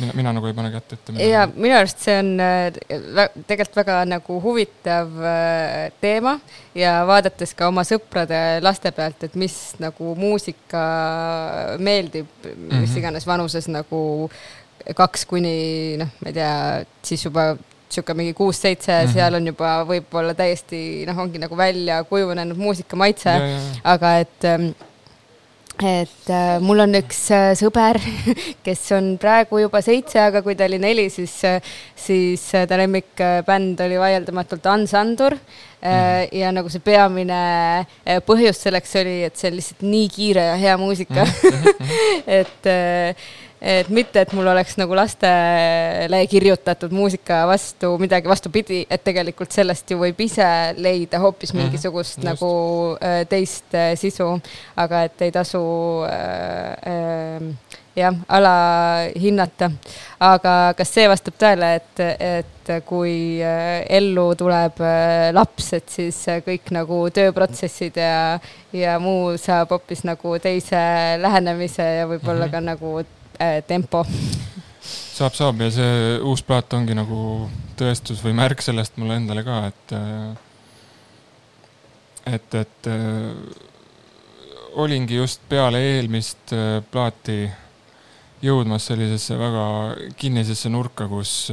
mina, 0.00 0.12
mina 0.14 0.32
nagu 0.36 0.48
ei 0.48 0.54
pane 0.56 0.70
kätt 0.74 0.92
ette. 0.96 1.14
ja 1.22 1.44
minu 1.54 1.76
arust 1.76 2.02
see 2.04 2.16
on 2.18 2.30
äh, 2.42 3.28
tegelikult 3.46 3.78
väga 3.82 3.98
nagu 4.08 4.38
huvitav 4.42 5.12
äh, 5.20 5.92
teema 6.02 6.38
ja 6.74 6.96
vaadates 7.08 7.54
ka 7.58 7.68
oma 7.72 7.84
sõprade 7.86 8.40
laste 8.64 8.92
pealt, 8.96 9.26
et 9.26 9.36
mis 9.38 9.58
nagu 9.82 10.14
muusika 10.18 10.84
meeldib 11.78 12.26
mm, 12.44 12.50
-hmm. 12.50 12.80
mis 12.80 12.90
mhm. 12.90 12.98
iganes 12.98 13.26
vanuses 13.26 13.68
nagu 13.68 14.30
kaks 14.96 15.24
kuni 15.24 15.96
noh, 16.00 16.10
ma 16.20 16.28
ei 16.28 16.36
tea, 16.36 16.56
siis 17.02 17.24
juba 17.24 17.54
niisugune 17.54 18.16
mingi 18.16 18.34
kuus-seitse 18.34 18.92
mm, 18.92 19.06
-hmm. 19.06 19.12
seal 19.12 19.34
on 19.34 19.46
juba 19.46 19.84
võib-olla 19.88 20.34
täiesti 20.34 21.06
noh, 21.06 21.18
ongi 21.18 21.38
nagu 21.38 21.56
välja 21.56 22.02
kujunenud 22.04 22.58
muusikamaitse, 22.58 23.36
aga 23.84 24.18
et 24.18 24.44
ähm, 24.50 24.72
et 25.82 26.30
äh, 26.30 26.60
mul 26.62 26.84
on 26.84 26.94
üks 26.94 27.24
äh, 27.34 27.50
sõber, 27.58 27.98
kes 28.66 28.82
on 28.94 29.14
praegu 29.20 29.58
juba 29.64 29.80
seitse, 29.82 30.20
aga 30.22 30.42
kui 30.44 30.54
ta 30.54 30.68
oli 30.68 30.78
neli, 30.82 31.08
siis 31.10 31.34
äh,, 31.48 31.74
siis 31.98 32.44
äh, 32.54 32.66
ta 32.70 32.78
lemmikbänd 32.78 33.82
oli 33.82 33.98
vaieldamatult 33.98 34.66
Ansandur 34.70 35.34
äh, 35.34 35.42
mm. 35.82 36.28
ja 36.38 36.52
nagu 36.54 36.70
see 36.70 36.84
peamine 36.84 37.40
äh, 37.82 38.20
põhjus 38.26 38.62
selleks 38.66 38.94
oli, 39.02 39.16
et 39.26 39.40
see 39.40 39.50
on 39.50 39.58
lihtsalt 39.58 39.82
nii 39.88 40.12
kiire 40.14 40.46
ja 40.52 40.60
hea 40.62 40.76
muusika 40.78 41.24
mm. 41.26 41.50
-hmm. 41.50 41.96
et 42.40 42.70
äh, 42.70 43.26
et 43.64 43.88
mitte, 43.88 44.20
et 44.20 44.32
mul 44.36 44.48
oleks 44.52 44.76
nagu 44.76 44.96
lastele 44.96 46.18
kirjutatud 46.28 46.92
muusika 46.92 47.44
vastu 47.48 47.94
midagi 48.00 48.28
vastupidi, 48.28 48.82
et 48.90 49.04
tegelikult 49.04 49.54
sellest 49.56 49.88
ju 49.90 50.02
võib 50.02 50.20
ise 50.20 50.48
leida 50.76 51.20
hoopis 51.22 51.54
mhm, 51.54 51.62
mingisugust 51.62 52.18
mm 52.18 52.22
-hmm, 52.22 52.34
nagu 52.34 52.98
äh, 53.00 53.22
teist 53.28 53.74
äh, 53.74 53.94
sisu, 53.96 54.34
aga 54.76 55.04
et 55.08 55.22
ei 55.22 55.32
tasu 55.32 55.62
äh, 56.04 56.76
äh, 56.92 57.80
jah, 57.96 58.14
alahinnata. 58.28 59.70
aga 60.20 60.74
kas 60.76 60.94
see 60.94 61.08
vastab 61.08 61.34
tõele, 61.40 61.74
et, 61.80 62.00
et 62.20 62.70
kui 62.84 63.40
äh, 63.40 63.80
ellu 63.88 64.34
tuleb 64.36 64.80
laps, 65.32 65.72
et 65.72 65.88
siis 65.88 66.20
kõik 66.44 66.68
nagu 66.70 67.08
tööprotsessid 67.10 67.96
ja, 67.96 68.38
ja 68.72 68.98
muu 68.98 69.38
saab 69.38 69.70
hoopis 69.70 70.04
nagu 70.04 70.38
teise 70.38 71.16
lähenemise 71.16 71.82
ja 71.82 72.06
võib-olla 72.06 72.46
-hmm. 72.46 72.50
ka 72.50 72.60
nagu 72.60 73.04
äh, 73.40 73.62
tempo. 73.66 74.04
saab, 75.14 75.34
saab 75.34 75.60
ja 75.60 75.70
see 75.70 76.18
uus 76.22 76.42
plaat 76.46 76.72
ongi 76.76 76.94
nagu 76.96 77.50
tõestus 77.78 78.22
või 78.24 78.34
märk 78.38 78.62
sellest 78.64 78.98
mulle 79.00 79.18
endale 79.20 79.44
ka, 79.46 79.60
et, 79.70 79.94
äh, 79.96 80.32
et, 82.34 82.56
et 82.60 82.90
äh, 82.90 83.30
olingi 84.84 85.20
just 85.20 85.44
peale 85.48 85.80
eelmist 85.94 86.54
äh, 86.56 86.78
plaati 86.90 87.42
jõudmas 88.44 88.86
sellisesse 88.90 89.38
väga 89.40 89.64
kinnisesse 90.20 90.68
nurka, 90.68 91.06
kus, 91.08 91.48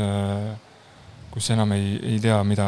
kus 1.32 1.46
enam 1.54 1.72
ei, 1.72 1.94
ei 2.04 2.18
tea, 2.20 2.42
mida, 2.44 2.68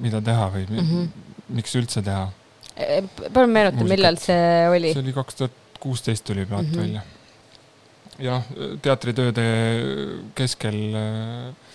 mida 0.00 0.22
teha 0.24 0.46
või 0.54 0.64
mm 0.70 0.78
-hmm. 0.78 1.26
miks 1.58 1.76
üldse 1.76 2.00
teha. 2.02 2.30
palun 3.34 3.52
meenuta, 3.52 3.84
millal 3.84 4.16
see 4.16 4.68
oli? 4.72 4.94
see 4.94 5.02
oli 5.02 5.12
kaks 5.12 5.34
tuhat 5.42 5.52
kuusteist 5.80 6.24
tuli 6.24 6.46
plaat 6.46 6.64
mm 6.64 6.72
-hmm. 6.72 6.80
välja 6.80 7.17
jah, 8.22 8.46
teatritööde 8.82 9.46
keskel 10.38 10.78
äh, 10.98 11.68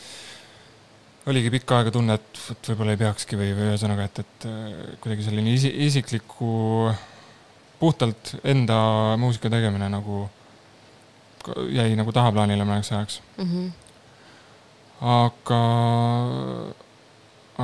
oligi 1.30 1.52
pikka 1.54 1.80
aega 1.80 1.94
tunne, 1.96 2.18
et 2.20 2.40
vot 2.48 2.70
võib-olla 2.72 2.96
ei 2.96 3.00
peakski 3.00 3.40
või, 3.40 3.52
või 3.56 3.70
ühesõnaga, 3.72 4.08
et, 4.10 4.24
et 4.24 4.48
äh, 4.50 4.96
kuidagi 5.04 5.28
selline 5.28 5.54
isi, 5.56 5.72
isikliku, 5.88 6.92
puhtalt 7.80 8.36
enda 8.48 8.78
muusika 9.20 9.52
tegemine 9.52 9.90
nagu 9.92 10.26
jäi 11.74 11.92
nagu 12.00 12.14
tahaplaanile 12.16 12.64
mõneks 12.64 12.94
ajaks 12.94 13.18
mm. 13.36 13.48
-hmm. 13.50 13.72
aga, 15.14 15.62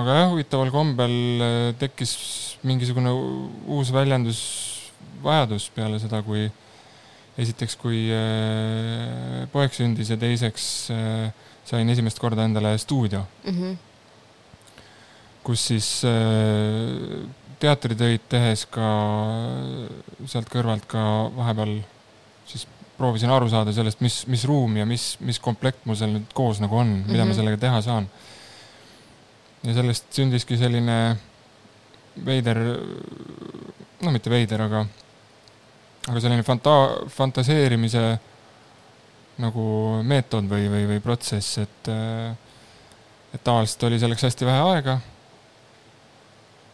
aga 0.02 0.18
jah, 0.18 0.32
huvitaval 0.34 0.72
kombel 0.76 1.16
äh, 1.44 1.60
tekkis 1.80 2.16
mingisugune 2.64 3.12
uus 3.68 3.94
väljendusvajadus 3.96 5.70
peale 5.76 6.00
seda, 6.00 6.22
kui 6.24 6.50
esiteks, 7.40 7.76
kui 7.80 8.08
äh, 8.14 9.46
poeg 9.54 9.76
sündis 9.76 10.12
ja 10.12 10.18
teiseks 10.20 10.66
äh, 10.94 11.30
sain 11.70 11.90
esimest 11.94 12.20
korda 12.20 12.46
endale 12.48 12.78
stuudio 12.82 13.24
mm. 13.46 13.54
-hmm. 13.54 13.78
kus 15.44 15.68
siis 15.72 16.02
äh, 16.08 17.30
teatritöid 17.60 18.28
tehes 18.30 18.66
ka 18.66 18.90
sealt 20.26 20.50
kõrvalt 20.52 20.88
ka 20.88 21.02
vahepeal 21.36 21.80
siis 22.48 22.68
proovisin 22.98 23.32
aru 23.32 23.50
saada 23.50 23.74
sellest, 23.76 24.02
mis, 24.04 24.22
mis 24.28 24.44
ruum 24.48 24.78
ja 24.78 24.86
mis, 24.86 25.14
mis 25.24 25.40
komplekt 25.40 25.86
mul 25.88 25.96
seal 26.00 26.12
nüüd 26.16 26.34
koos 26.36 26.60
nagu 26.60 26.76
on 26.76 26.88
mm, 26.88 27.04
-hmm. 27.04 27.12
mida 27.12 27.26
ma 27.26 27.32
mhm. 27.32 27.40
sellega 27.40 27.58
teha 27.58 27.82
saan. 27.82 28.10
ja 29.64 29.74
sellest 29.74 30.14
sündiski 30.16 30.58
selline 30.58 31.18
veider, 32.26 32.58
no 34.02 34.12
mitte 34.12 34.30
veider, 34.30 34.62
aga 34.62 34.86
aga 36.08 36.22
selline 36.24 36.46
fanta-, 36.48 37.08
fantaseerimise 37.12 38.04
nagu 39.40 39.64
meetod 40.08 40.48
või, 40.52 40.68
või, 40.72 40.84
või 40.94 41.00
protsess, 41.04 41.60
et, 41.64 41.90
et 43.34 43.42
tavaliselt 43.44 43.88
oli 43.88 44.02
selleks 44.02 44.28
hästi 44.28 44.48
vähe 44.48 44.68
aega. 44.74 45.00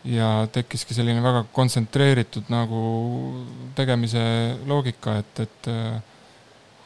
ja 0.06 0.48
tekkiski 0.54 0.94
selline 0.94 1.22
väga 1.22 1.46
kontsentreeritud 1.54 2.50
nagu 2.54 2.82
tegemise 3.78 4.22
loogika, 4.70 5.18
et, 5.22 5.40
et, 5.46 5.70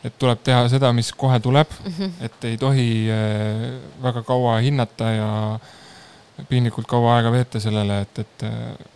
et 0.08 0.16
tuleb 0.20 0.40
teha 0.44 0.68
seda, 0.72 0.94
mis 0.96 1.12
kohe 1.12 1.40
tuleb 1.40 1.68
mm, 1.68 1.94
-hmm. 1.98 2.12
et 2.26 2.46
ei 2.52 2.58
tohi 2.58 3.10
eh, 3.12 3.80
väga 4.04 4.24
kaua 4.24 4.60
hinnata 4.64 5.12
ja 5.12 5.60
piinlikult 6.48 6.88
kaua 6.88 7.18
aega 7.18 7.32
veeta 7.32 7.60
sellele, 7.60 8.02
et, 8.02 8.20
et, 8.20 8.44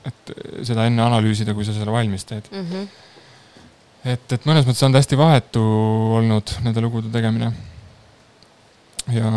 et 0.08 0.36
seda 0.64 0.86
enne 0.88 1.04
analüüsida, 1.04 1.54
kui 1.54 1.66
sa 1.66 1.76
selle 1.76 1.92
valmis 1.92 2.26
teed 2.26 2.48
mm. 2.52 2.70
-hmm. 2.70 2.88
Et, 4.06 4.34
et 4.36 4.46
mõnes 4.50 4.66
mõttes 4.68 4.84
on 4.86 4.94
ta 4.94 5.02
hästi 5.02 5.20
vahetu 5.20 5.64
olnud 6.20 6.56
nende 6.66 6.84
lugude 6.84 7.12
tegemine. 7.14 7.52
ja 9.14 9.30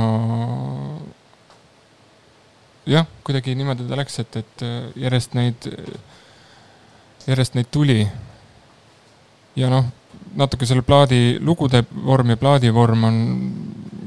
jah, 2.87 3.09
kuidagi 3.27 3.57
niimoodi 3.59 3.89
ta 3.89 3.99
läks, 3.99 4.21
et, 4.23 4.37
et 4.43 4.67
järjest 4.97 5.35
neid, 5.35 5.69
järjest 7.27 7.59
neid 7.59 7.71
tuli. 7.71 8.07
ja 9.57 9.71
noh, 9.73 9.91
natuke 10.37 10.67
selle 10.67 10.83
plaadi, 10.87 11.39
lugude 11.41 11.85
vorm 12.05 12.31
ja 12.35 12.41
plaadi 12.41 12.73
vorm 12.75 13.05
on 13.05 13.21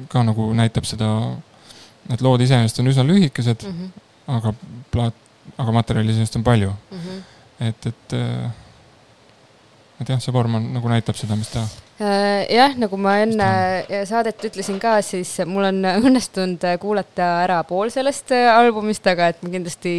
ka 0.09 0.23
nagu 0.25 0.51
näitab 0.57 0.87
seda 0.89 1.13
Need 2.09 2.23
lood 2.25 2.41
iseenesest 2.41 2.79
on 2.81 2.89
üsna 2.89 3.03
lühikesed 3.05 3.65
mm, 3.67 3.73
-hmm. 3.75 4.05
aga 4.37 4.53
plaat, 4.91 5.17
aga 5.61 5.73
materjali 5.75 6.09
iseenesest 6.09 6.39
on 6.39 6.43
palju 6.43 6.71
mm. 6.71 6.97
-hmm. 6.97 7.19
et, 7.67 7.85
et, 7.85 8.15
et 9.99 10.09
jah, 10.09 10.19
see 10.23 10.33
vorm 10.35 10.57
on, 10.59 10.65
nagu 10.75 10.91
näitab 10.91 11.17
seda, 11.19 11.37
mis 11.39 11.51
ta 11.53 11.65
äh, 11.99 12.45
jah, 12.53 12.75
nagu 12.79 12.99
ma 13.01 13.17
enne 13.23 13.49
saadet 14.07 14.43
ütlesin 14.49 14.79
ka, 14.81 14.97
siis 15.05 15.35
mul 15.49 15.69
on 15.69 15.83
õnnestunud 16.09 16.65
kuulata 16.81 17.31
ära 17.43 17.61
pool 17.67 17.91
sellest 17.93 18.33
äh, 18.35 18.49
albumist, 18.53 19.07
aga 19.07 19.31
et 19.33 19.43
ma 19.43 19.53
kindlasti 19.53 19.93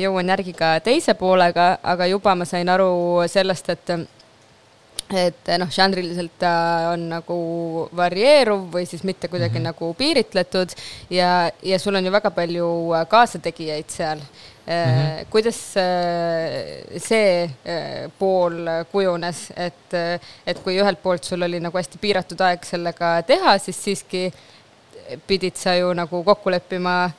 jõuan 0.00 0.28
järgi 0.30 0.54
ka 0.54 0.76
teise 0.86 1.16
poolega, 1.18 1.74
aga 1.82 2.06
juba 2.06 2.36
ma 2.38 2.46
sain 2.48 2.68
aru 2.70 3.24
sellest, 3.28 3.72
et 3.74 3.94
et 5.12 5.50
noh, 5.60 5.68
žanriliselt 5.70 6.32
ta 6.40 6.54
on 6.94 7.08
nagu 7.10 7.36
varieeruv 7.96 8.66
või 8.72 8.86
siis 8.88 9.04
mitte 9.04 9.28
kuidagi 9.28 9.58
mm 9.58 9.66
-hmm. 9.66 9.72
nagu 9.72 9.94
piiritletud 9.94 10.72
ja, 11.10 11.50
ja 11.62 11.78
sul 11.78 11.94
on 11.94 12.04
ju 12.04 12.12
väga 12.12 12.30
palju 12.30 12.68
äh, 12.94 13.06
kaasategijaid 13.08 13.90
seal 13.90 14.18
mm. 14.18 14.72
-hmm. 14.72 15.26
kuidas 15.30 15.76
äh, 15.76 16.98
see 16.98 17.50
pool 18.18 18.68
kujunes, 18.92 19.50
et, 19.56 19.92
et 20.46 20.58
kui 20.64 20.80
ühelt 20.80 21.02
poolt 21.02 21.24
sul 21.24 21.42
oli 21.42 21.60
nagu 21.60 21.78
hästi 21.78 21.98
piiratud 21.98 22.40
aeg 22.40 22.64
sellega 22.64 23.22
teha, 23.22 23.58
siis 23.58 23.84
siiski 23.84 24.32
pidid 25.26 25.56
sa 25.56 25.74
ju 25.74 25.92
nagu 25.94 26.24
kokku 26.24 26.50
leppima 26.50 27.10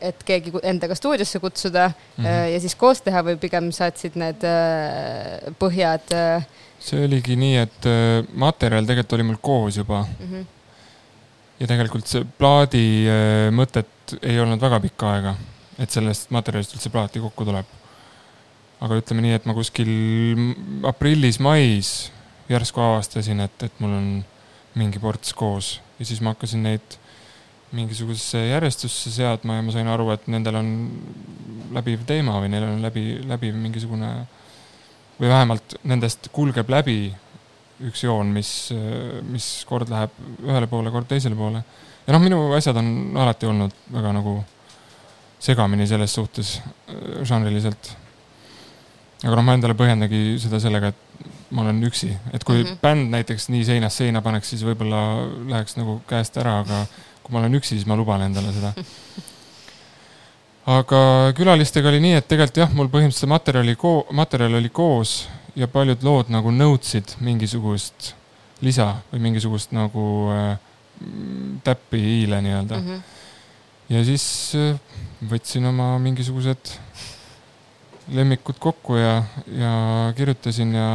et 0.00 0.22
keegi 0.24 0.52
endaga 0.62 0.94
stuudiosse 0.94 1.38
kutsuda 1.38 1.88
mm 1.88 2.24
-hmm. 2.24 2.52
ja 2.52 2.60
siis 2.60 2.74
koos 2.74 3.00
teha 3.00 3.22
või 3.22 3.36
pigem 3.36 3.72
saatsid 3.72 4.12
need 4.14 4.44
põhjad 5.58 6.12
äh, 6.12 6.44
see 6.78 7.04
oligi 7.06 7.36
nii, 7.38 7.56
et 7.62 7.88
äh, 7.90 8.20
materjal 8.38 8.86
tegelikult 8.86 9.16
oli 9.16 9.26
mul 9.30 9.40
koos 9.42 9.78
juba 9.80 10.02
mm. 10.04 10.26
-hmm. 10.30 10.44
ja 11.60 11.70
tegelikult 11.72 12.06
see 12.10 12.26
plaadi 12.38 12.86
äh, 13.10 13.48
mõtet 13.54 14.16
ei 14.22 14.40
olnud 14.40 14.60
väga 14.60 14.80
pikka 14.80 15.12
aega, 15.14 15.34
et 15.78 15.90
sellest 15.90 16.30
materjalist 16.30 16.76
üldse 16.76 16.90
plaati 16.90 17.20
kokku 17.20 17.44
tuleb. 17.44 17.66
aga 18.80 18.98
ütleme 19.00 19.22
nii, 19.24 19.32
et 19.32 19.46
ma 19.48 19.54
kuskil 19.56 19.88
aprillis-mais 20.84 22.12
järsku 22.48 22.80
avastasin, 22.80 23.40
et, 23.40 23.62
et 23.62 23.80
mul 23.80 23.94
on 23.96 24.08
mingi 24.76 25.00
ports 25.00 25.32
koos 25.32 25.80
ja 25.98 26.04
siis 26.04 26.20
ma 26.20 26.34
hakkasin 26.34 26.62
neid 26.62 26.98
mingisugusesse 27.72 28.46
järjestusse 28.46 29.10
seadma 29.10 29.56
ja 29.56 29.64
ma 29.64 29.72
sain 29.74 29.88
aru, 29.90 30.10
et 30.14 30.26
nendel 30.30 30.60
on 30.60 30.68
läbiv 31.74 32.04
teema 32.06 32.38
või 32.42 32.50
neil 32.52 32.66
on 32.68 32.82
läbi, 32.84 33.04
läbiv 33.26 33.56
mingisugune 33.58 34.10
või 35.20 35.28
vähemalt 35.28 35.78
nendest 35.84 36.28
kulgeb 36.32 36.68
läbi 36.70 36.98
üks 37.86 38.04
joon, 38.04 38.32
mis, 38.32 38.50
mis 39.28 39.46
kord 39.68 39.90
läheb 39.92 40.12
ühele 40.44 40.68
poole, 40.70 40.92
kord 40.94 41.08
teisele 41.08 41.36
poole. 41.36 41.62
ja 42.06 42.14
noh, 42.14 42.22
minu 42.22 42.40
asjad 42.56 42.76
on 42.80 43.16
alati 43.20 43.48
olnud 43.48 43.74
väga 43.92 44.12
nagu 44.16 44.38
segamini 45.38 45.86
selles 45.86 46.14
suhtes 46.14 46.56
äh, 46.58 47.22
žanriliselt. 47.24 47.92
aga 49.24 49.34
noh, 49.36 49.44
ma 49.44 49.56
endale 49.56 49.76
põhjendangi 49.76 50.38
seda 50.40 50.60
sellega, 50.60 50.92
et 50.92 51.52
ma 51.56 51.62
olen 51.62 51.84
üksi, 51.88 52.10
et 52.34 52.44
kui 52.44 52.62
mm 52.62 52.66
-hmm. 52.66 52.80
bänd 52.82 53.10
näiteks 53.10 53.48
nii 53.48 53.64
seinast 53.64 54.02
seina 54.02 54.22
paneks, 54.22 54.50
siis 54.50 54.64
võib-olla 54.64 55.00
läheks 55.48 55.76
nagu 55.76 56.00
käest 56.08 56.36
ära, 56.36 56.58
aga 56.64 56.86
kui 57.22 57.32
ma 57.32 57.38
olen 57.38 57.54
üksi, 57.54 57.76
siis 57.76 57.86
ma 57.86 57.96
luban 57.96 58.22
endale 58.22 58.52
seda 58.52 58.72
aga 60.66 61.00
külalistega 61.38 61.90
oli 61.92 62.00
nii, 62.02 62.18
et 62.18 62.28
tegelikult 62.28 62.60
jah, 62.64 62.72
mul 62.74 62.90
põhimõtteliselt 62.90 63.30
materjali 63.30 63.76
ko-, 63.78 64.06
materjal 64.16 64.58
oli 64.58 64.70
koos 64.74 65.20
ja 65.56 65.68
paljud 65.70 66.02
lood 66.06 66.32
nagu 66.34 66.50
nõudsid 66.52 67.16
mingisugust 67.24 68.14
lisa 68.64 68.96
või 69.12 69.22
mingisugust 69.28 69.74
nagu 69.76 70.06
äh, 70.34 70.56
täppi 71.64 72.00
hiile 72.02 72.40
nii-öelda 72.42 72.80
mm. 72.80 72.86
-hmm. 72.88 73.02
ja 73.94 74.04
siis 74.04 74.26
äh, 74.58 74.74
võtsin 75.30 75.66
oma 75.70 75.94
mingisugused 76.02 76.74
lemmikud 78.12 78.58
kokku 78.58 78.96
ja, 78.96 79.22
ja 79.50 79.72
kirjutasin 80.16 80.74
ja 80.74 80.88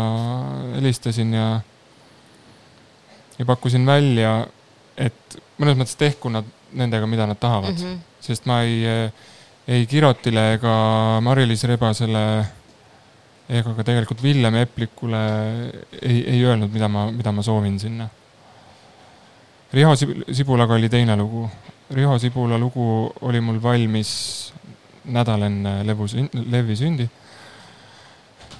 helistasin 0.75 1.33
ja, 1.33 1.47
ja 3.39 3.45
pakkusin 3.45 3.85
välja, 3.85 4.47
et 4.97 5.37
mõnes 5.59 5.79
mõttes 5.79 5.97
tehku 5.99 6.31
nad 6.31 6.47
nendega, 6.71 7.07
mida 7.07 7.27
nad 7.27 7.39
tahavad 7.39 7.75
mm, 7.75 7.85
-hmm. 7.85 7.99
sest 8.19 8.45
ma 8.45 8.61
ei 8.63 8.83
äh, 8.87 9.29
ei 9.71 9.85
Kirotile 9.87 10.53
ega 10.57 10.73
Mari-Liis 11.23 11.63
Rebasele 11.69 12.23
ega 13.51 13.73
ka 13.75 13.85
tegelikult 13.87 14.23
Villem 14.23 14.57
Eplikule 14.61 15.21
ei, 16.01 16.21
ei 16.21 16.41
öelnud, 16.43 16.71
mida 16.71 16.89
ma, 16.91 17.05
mida 17.11 17.31
ma 17.35 17.43
soovin 17.45 17.77
sinna. 17.79 18.07
Riho 19.71 19.95
Sibulaga 19.95 20.75
oli 20.75 20.89
teine 20.91 21.15
lugu. 21.19 21.45
Riho 21.95 22.17
Sibula 22.19 22.57
lugu 22.59 23.11
oli 23.27 23.39
mul 23.43 23.61
valmis 23.63 24.11
nädal 25.11 25.47
enne 25.47 25.81
Levu, 25.87 26.07
Levi 26.33 26.75
sündi. 26.75 27.09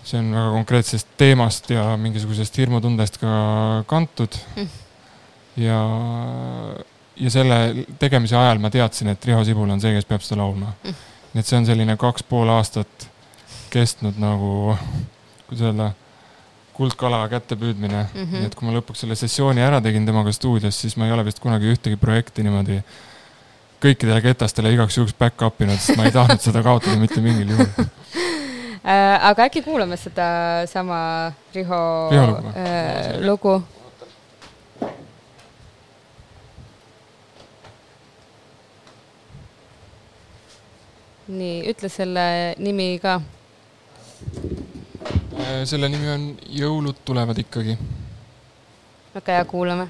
see 0.01 0.17
on 0.17 0.31
väga 0.33 0.49
konkreetsest 0.55 1.11
teemast 1.17 1.69
ja 1.69 1.83
mingisugusest 1.97 2.55
hirmutundest 2.57 3.19
ka 3.21 3.33
kantud 3.87 4.33
mm.. 4.57 4.69
ja 5.61 5.77
ja 7.21 7.31
selle 7.33 7.85
tegemise 8.01 8.37
ajal 8.37 8.61
ma 8.61 8.71
teadsin, 8.73 9.11
et 9.13 9.25
Riho 9.25 9.43
Sibul 9.45 9.69
on 9.69 9.81
see, 9.81 9.93
kes 9.95 10.07
peab 10.09 10.23
seda 10.25 10.41
laulma 10.41 10.73
mm.. 10.73 11.01
nii 11.33 11.43
et 11.43 11.49
see 11.49 11.59
on 11.59 11.67
selline 11.69 11.97
kaks 12.01 12.25
pool 12.27 12.49
aastat 12.51 13.07
kestnud 13.71 14.17
nagu, 14.19 14.75
kuidas 15.47 15.67
öelda, 15.69 15.91
kuldkala 16.75 17.21
kätte 17.31 17.55
püüdmine 17.59 18.01
mm. 18.03 18.23
-hmm. 18.23 18.37
nii 18.39 18.49
et 18.49 18.57
kui 18.57 18.67
ma 18.67 18.75
lõpuks 18.79 19.05
selle 19.05 19.15
sessiooni 19.19 19.63
ära 19.63 19.81
tegin 19.81 20.05
temaga 20.07 20.33
stuudios, 20.35 20.81
siis 20.81 20.97
ma 20.97 21.07
ei 21.07 21.15
ole 21.15 21.25
vist 21.27 21.39
kunagi 21.43 21.71
ühtegi 21.75 21.99
projekti 22.01 22.43
niimoodi 22.47 22.81
kõikidele 23.81 24.21
ketastele 24.21 24.73
igaks 24.73 24.97
juhuks 24.97 25.15
back-up 25.17 25.61
inud, 25.61 25.79
sest 25.81 25.97
ma 25.97 26.07
ei 26.09 26.15
tahtnud 26.15 26.41
seda 26.41 26.63
kaotada 26.65 26.97
mitte 27.01 27.21
mingil 27.21 27.53
juhul 27.53 27.69
äh, 28.91 29.29
aga 29.29 29.49
äkki 29.49 29.61
kuulame 29.65 29.97
sedasama 29.97 31.03
Riho, 31.53 31.83
Riho 32.11 32.25
lugu, 32.31 32.55
äh, 32.55 33.21
lugu.? 33.21 33.61
Nii, 41.31 41.61
ütle 41.71 41.89
selle 41.89 42.25
nimi 42.59 42.99
ka. 43.01 43.19
Äh, 45.39 45.63
selle 45.65 45.89
nimi 45.91 46.11
on 46.11 46.27
Jõulud 46.59 47.01
tulevad 47.05 47.39
ikkagi. 47.41 47.77
väga 49.15 49.39
hea, 49.39 49.45
kuulame 49.45 49.89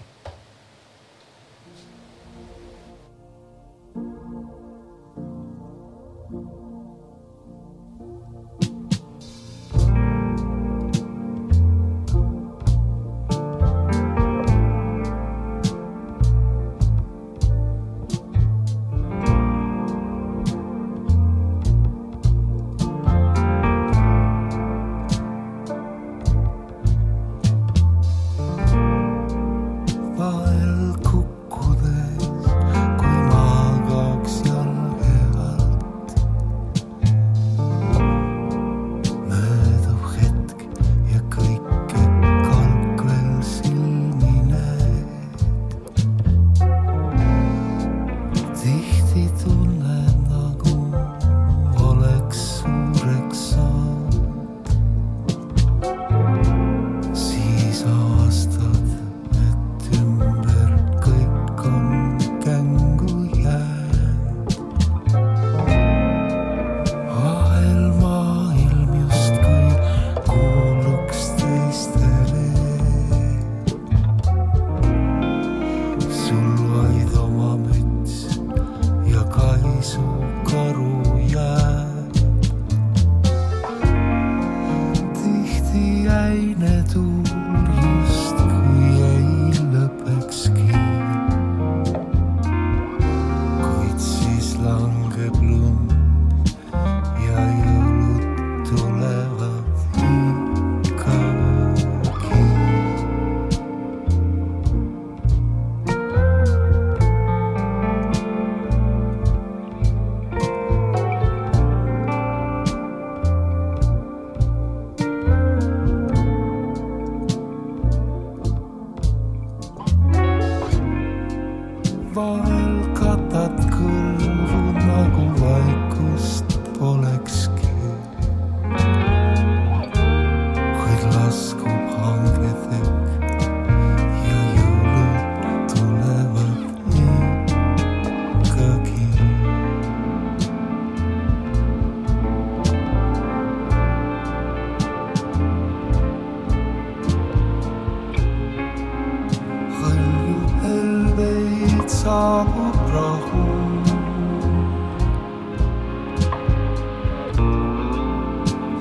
zerbrochen. 151.92 153.84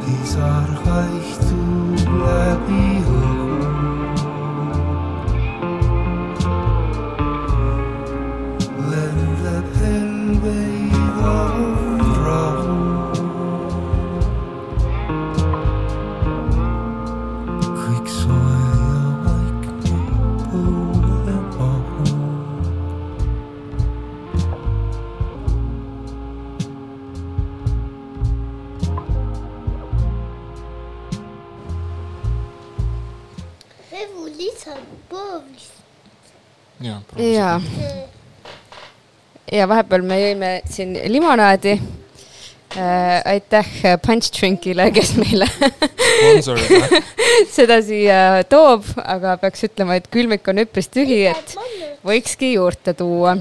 Dieser 0.07 0.65
Reichtum 0.87 1.95
erbiet. 2.25 3.00
jaa, 37.21 37.61
ja 39.53 39.67
vahepeal 39.69 40.05
me 40.07 40.17
jõime 40.21 40.51
siin 40.71 40.95
limonaadi 41.13 41.75
äh,. 41.77 43.21
aitäh 43.29 43.69
Punch 44.07 44.31
Drinkile, 44.37 44.89
kes 44.95 45.15
meile 45.19 45.49
seda 47.57 47.81
siia 47.85 48.43
toob, 48.49 48.89
aga 49.05 49.37
peaks 49.43 49.67
ütlema, 49.69 49.99
et 50.01 50.09
külmik 50.13 50.49
on 50.51 50.63
üpris 50.65 50.89
tühi, 50.93 51.23
et 51.31 51.57
võikski 52.07 52.55
juurde 52.55 52.95
tuua. 52.97 53.37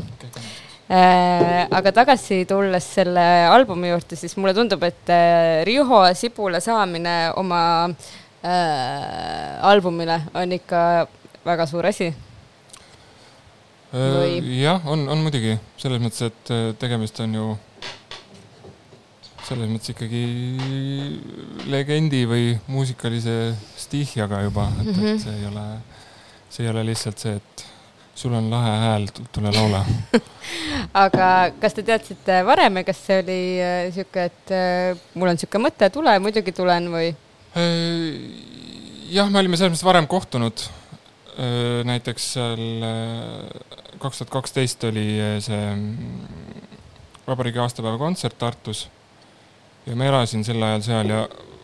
aga 0.90 1.92
tagasi 1.94 2.44
tulles 2.50 2.88
selle 2.96 3.26
albumi 3.48 3.92
juurde, 3.94 4.18
siis 4.18 4.34
mulle 4.38 4.56
tundub, 4.58 4.84
et 4.84 5.12
äh, 5.14 5.62
Riho 5.68 6.02
Sibula 6.18 6.60
saamine 6.64 7.30
oma 7.38 7.62
äh, 7.86 9.60
albumile 9.70 10.24
on 10.34 10.58
ikka 10.58 10.82
väga 11.46 11.70
suur 11.70 11.86
asi. 11.86 12.10
Või- 13.94 14.62
jah, 14.62 14.84
on, 14.86 15.08
on 15.10 15.18
muidugi 15.26 15.56
selles 15.82 16.02
mõttes, 16.04 16.22
et 16.30 16.52
äh, 16.54 16.68
tegemist 16.78 17.20
on 17.26 17.34
ju 17.34 17.46
selles 19.48 19.70
mõttes 19.72 19.90
ikkagi 19.96 20.20
legendi 21.74 22.20
või 22.30 22.52
muusikalise 22.70 23.56
stihjaga 23.82 24.44
juba, 24.46 24.68
et, 24.84 24.92
Mhm. 24.94 25.08
et 25.16 25.24
see 25.24 25.34
ei 25.40 25.46
ole, 25.50 25.66
see 26.50 26.64
ei 26.66 26.70
ole 26.70 26.84
lihtsalt 26.92 27.18
see, 27.24 27.36
et 27.42 27.66
sul 28.20 28.34
on 28.38 28.50
lahe 28.52 28.74
hääl, 28.84 29.08
tule 29.34 29.50
laula. 29.56 29.82
aga 31.04 31.52
kas 31.62 31.74
te 31.74 31.82
teadsite 31.88 32.44
varem 32.46 32.78
ja 32.78 32.84
kas 32.84 32.98
see 33.08 33.20
oli 33.24 33.40
äh, 33.64 33.90
sihuke, 33.96 34.28
et 34.30 34.54
äh, 34.54 35.02
mul 35.16 35.30
on 35.34 35.38
sihuke 35.42 35.58
mõte, 35.66 35.90
tule, 35.94 36.14
muidugi 36.22 36.52
tulen 36.54 36.92
või? 36.94 37.10
jah, 39.10 39.26
me 39.34 39.40
olime 39.42 39.58
selles 39.58 39.74
mõttes 39.74 39.88
varem 39.88 40.06
kohtunud. 40.08 40.62
Näiteks 41.88 42.26
seal 42.34 42.64
kaks 44.00 44.22
tuhat 44.22 44.32
kaksteist 44.34 44.84
oli 44.90 45.06
see 45.44 45.68
mm, 45.76 46.24
vabariigi 47.28 47.62
aastapäeva 47.64 47.98
kontsert 47.98 48.38
Tartus. 48.38 48.88
Ja 49.86 49.96
ma 49.96 50.10
elasin 50.10 50.44
sel 50.44 50.64
ajal 50.64 50.84
seal 50.86 51.14
ja 51.14 51.22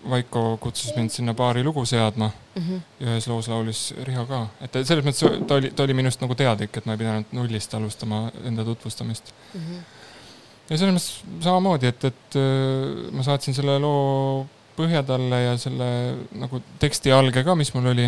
Vaiko 0.10 0.58
kutsus 0.62 0.94
mind 0.96 1.10
sinna 1.10 1.34
paari 1.34 1.64
lugu 1.66 1.82
seadma. 1.90 2.30
Ja 3.00 3.16
ühes 3.16 3.28
loos 3.28 3.48
laulis 3.50 3.88
Riho 4.06 4.26
ka, 4.30 4.46
et 4.62 4.78
selles 4.86 5.04
mõttes 5.06 5.24
ta 5.48 5.58
oli, 5.58 5.72
ta 5.76 5.84
oli 5.84 5.96
minust 5.98 6.22
nagu 6.22 6.38
teadlik, 6.38 6.78
et 6.78 6.86
ma 6.86 6.94
ei 6.94 7.02
pidanud 7.02 7.34
nullist 7.36 7.74
alustama 7.74 8.30
enda 8.46 8.64
tutvustamist. 8.68 9.34
ja 10.70 10.78
selles 10.78 10.94
mõttes 10.94 11.10
samamoodi, 11.44 11.90
et, 11.90 12.06
et 12.06 12.38
ma 13.12 13.26
saatsin 13.26 13.58
selle 13.58 13.80
loo 13.82 14.46
põhja 14.78 15.02
talle 15.08 15.42
ja 15.42 15.58
selle 15.58 15.90
nagu 16.38 16.62
teksti 16.80 17.12
alge 17.16 17.44
ka, 17.44 17.56
mis 17.56 17.74
mul 17.74 17.92
oli. 17.96 18.08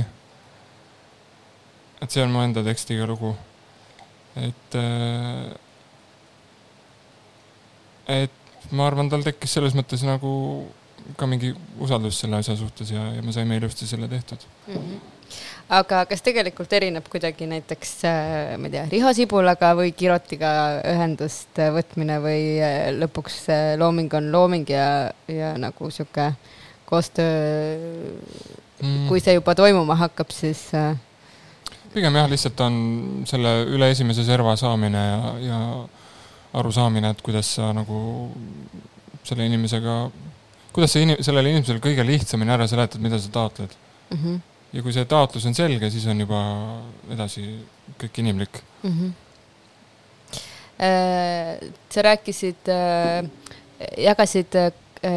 Et 2.01 2.11
see 2.13 2.23
on 2.23 2.33
mu 2.33 2.43
enda 2.45 2.63
tekstiga 2.65 3.07
lugu. 3.09 3.35
et, 4.37 4.75
et 8.07 8.71
ma 8.71 8.85
arvan, 8.87 9.09
tal 9.09 9.23
tekkis 9.25 9.57
selles 9.57 9.73
mõttes 9.77 10.03
nagu 10.05 10.31
ka 11.17 11.27
mingi 11.29 11.53
usaldus 11.81 12.19
selle 12.21 12.41
asja 12.41 12.57
suhtes 12.59 12.91
ja, 12.91 13.11
ja 13.15 13.23
me 13.23 13.33
saime 13.33 13.57
ilusti 13.57 13.87
selle 13.87 14.09
tehtud. 14.11 14.43
aga 15.79 16.03
kas 16.09 16.21
tegelikult 16.23 16.73
erineb 16.73 17.07
kuidagi 17.11 17.47
näiteks, 17.49 17.95
ma 18.59 18.69
ei 18.69 18.75
tea, 18.75 18.85
Riho 18.91 19.13
Sibulaga 19.15 19.73
või 19.79 19.91
Kirotiga 19.97 20.51
ühendust 20.87 21.59
võtmine 21.75 22.21
või 22.23 22.43
äh, 22.61 22.77
lõpuks 22.95 23.41
äh, 23.53 23.73
looming 23.79 24.13
on 24.19 24.31
looming 24.31 24.69
ja, 24.69 24.87
ja 25.31 25.55
nagu 25.59 25.91
sihuke 25.91 26.31
koostöö, 26.87 28.55
Mm. 28.77 29.07
kui 29.09 29.17
see 29.17 29.33
juba 29.33 29.55
toimuma 29.57 29.95
hakkab, 29.97 30.29
siis 30.29 30.59
äh, 30.77 30.91
pigem 31.93 32.15
jah, 32.19 32.29
lihtsalt 32.29 32.61
on 32.65 32.77
selle 33.29 33.53
üle 33.67 33.91
esimese 33.93 34.25
serva 34.27 34.55
saamine 34.59 35.03
ja, 35.03 35.33
ja 35.43 35.59
arusaamine, 36.57 37.11
et 37.13 37.21
kuidas 37.25 37.49
sa 37.57 37.71
nagu 37.75 37.99
selle 39.27 39.47
inimesega, 39.49 39.97
kuidas 40.75 40.95
sa 40.95 41.03
inim, 41.03 41.19
sellele 41.25 41.51
inimesele 41.53 41.83
kõige 41.83 42.05
lihtsamini 42.07 42.53
ära 42.55 42.67
seletad, 42.69 43.01
mida 43.03 43.19
sa 43.19 43.31
taotled. 43.33 43.75
mm. 44.09 44.17
-hmm. 44.17 44.39
ja 44.73 44.83
kui 44.83 44.93
see 44.93 45.05
taotlus 45.05 45.45
on 45.45 45.55
selge, 45.55 45.89
siis 45.91 46.05
on 46.07 46.19
juba 46.19 46.41
edasi 47.11 47.45
kõik 47.99 48.19
inimlik. 48.23 48.63
Mm 48.83 48.93
-hmm. 48.97 49.11
sa 51.89 52.01
rääkisid, 52.01 52.69
jagasid 53.97 54.55
äh, 54.55 54.71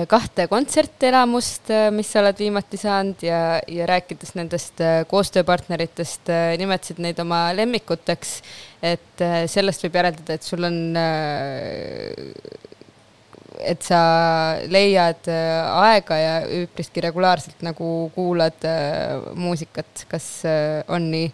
kahte 0.09 0.47
kontsertelamust, 0.51 1.70
mis 1.95 2.11
sa 2.12 2.20
oled 2.22 2.39
viimati 2.41 2.78
saanud 2.81 3.22
ja, 3.24 3.61
ja 3.68 3.87
rääkides 3.89 4.35
nendest 4.37 4.81
äh, 4.85 5.03
koostööpartneritest, 5.11 6.31
nimetasid 6.61 7.01
neid 7.03 7.20
oma 7.22 7.49
lemmikuteks. 7.57 8.41
et 8.83 9.22
sellest 9.53 9.83
võib 9.85 9.97
järeldada, 9.99 10.37
et 10.37 10.45
sul 10.45 10.64
on, 10.64 10.76
et 13.61 13.83
sa 13.85 14.01
leiad 14.72 15.28
aega 15.28 16.16
ja 16.16 16.35
üpriski 16.62 17.05
regulaarselt 17.05 17.61
nagu 17.66 18.11
kuulad 18.14 18.64
muusikat, 19.37 20.07
kas 20.09 20.31
on 20.89 21.11
nii? 21.12 21.33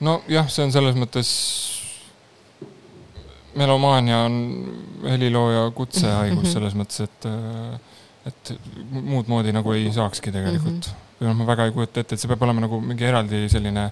nojah, 0.00 0.48
see 0.52 0.64
on 0.64 0.72
selles 0.72 0.96
mõttes, 0.98 1.30
melomaania 3.56 4.18
on 4.26 4.34
helilooja 5.08 5.70
kutsehaigus 5.74 6.42
Mhm. 6.44 6.52
selles 6.52 6.74
mõttes, 6.74 7.00
et, 7.04 7.26
et 8.26 8.52
muud 8.90 9.28
moodi 9.28 9.52
nagu 9.52 9.72
ei 9.72 9.90
saakski 9.92 10.32
tegelikult. 10.34 10.90
või 11.20 11.28
noh, 11.30 11.34
ma 11.38 11.46
väga 11.48 11.64
ei 11.64 11.72
kujuta 11.72 12.00
ette, 12.00 12.14
et 12.14 12.20
see 12.20 12.28
peab 12.28 12.42
olema 12.44 12.60
nagu 12.66 12.80
mingi 12.80 13.04
eraldi 13.08 13.46
selline 13.48 13.86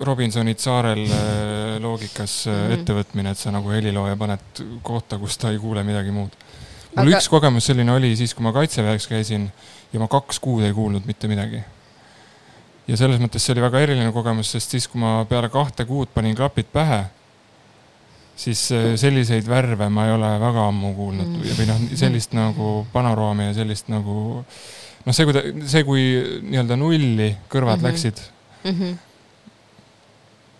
Robinsonid 0.00 0.58
saarel 0.58 1.02
äh, 1.04 1.76
loogikas 1.82 2.46
äh, 2.48 2.54
Mhm. 2.54 2.72
ettevõtmine, 2.78 3.30
et 3.34 3.38
sa 3.38 3.50
nagu 3.52 3.68
helilooja 3.70 4.16
paned 4.16 4.62
kohta, 4.82 5.18
kus 5.20 5.36
ta 5.38 5.50
ei 5.52 5.58
kuule 5.60 5.82
midagi 5.84 6.10
muud. 6.10 6.30
mul 6.96 7.06
Aga- 7.06 7.18
üks 7.18 7.28
kogemus 7.30 7.66
selline 7.68 7.92
oli 7.92 8.16
siis, 8.16 8.32
kui 8.34 8.42
ma 8.42 8.52
kaitseväes 8.52 9.06
käisin 9.06 9.50
ja 9.92 10.00
ma 10.00 10.08
kaks 10.08 10.40
kuud 10.40 10.64
ei 10.64 10.72
kuulnud 10.74 11.04
mitte 11.06 11.28
midagi 11.28 11.60
ja 12.88 12.96
selles 12.96 13.20
mõttes 13.22 13.38
see 13.44 13.52
oli 13.54 13.60
väga 13.62 13.78
eriline 13.84 14.10
kogemus, 14.12 14.50
sest 14.50 14.70
siis, 14.74 14.88
kui 14.88 14.98
ma 15.00 15.24
peale 15.24 15.48
kahte 15.48 15.84
kuud 15.86 16.08
panin 16.14 16.34
klapid 16.34 16.66
pähe, 16.72 17.04
siis 18.40 18.62
eh, 18.72 18.92
selliseid 19.00 19.48
värve 19.48 19.88
ma 19.92 20.06
ei 20.08 20.14
ole 20.16 20.30
väga 20.40 20.66
ammu 20.70 20.94
kuulnud 20.96 21.28
Mm. 21.30 21.56
või 21.58 21.66
noh, 21.68 21.82
sellist 22.00 22.32
nagu 22.36 22.70
panoraami 22.92 23.50
ja 23.50 23.58
sellist 23.60 23.90
nagu 23.92 24.16
noh, 24.40 25.14
see, 25.14 25.26
kui 25.28 25.36
ta, 25.36 25.44
see, 25.72 25.84
kui 25.88 26.06
nii-öelda 26.46 26.78
nulli 26.80 27.30
kõrvad 27.52 27.80
mm 27.80 27.84
-hmm. 27.84 27.90
läksid 27.90 28.26
Mm 28.60 28.74
-hmm. 28.76 28.96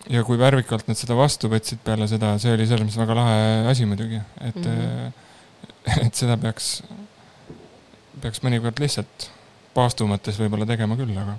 ja 0.09 0.23
kui 0.25 0.37
värvikalt 0.37 0.87
nad 0.87 0.97
seda 0.97 1.15
vastu 1.15 1.49
võtsid 1.49 1.83
peale 1.83 2.07
seda, 2.07 2.37
see 2.41 2.53
oli 2.53 2.65
selles 2.67 2.87
mõttes 2.87 2.97
väga 2.97 3.15
lahe 3.15 3.67
asi 3.69 3.85
muidugi, 3.85 4.21
et 4.41 4.55
mm. 4.55 4.63
-hmm. 4.63 5.11
et 6.05 6.15
seda 6.15 6.37
peaks, 6.37 6.83
peaks 8.21 8.41
mõnikord 8.41 8.79
lihtsalt 8.79 9.29
paastu 9.73 10.07
mõttes 10.07 10.39
võib-olla 10.39 10.65
tegema 10.65 10.97
küll, 10.97 11.17
aga 11.17 11.37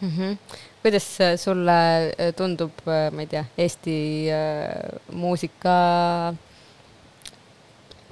mm. 0.00 0.10
-hmm. 0.10 0.38
Kuidas 0.84 1.08
äh, 1.24 1.38
sulle 1.40 1.78
äh, 2.12 2.34
tundub, 2.36 2.84
ma 2.84 3.24
ei 3.24 3.30
tea, 3.30 3.46
Eesti 3.56 3.96
äh, 4.28 5.00
muusika 5.16 5.74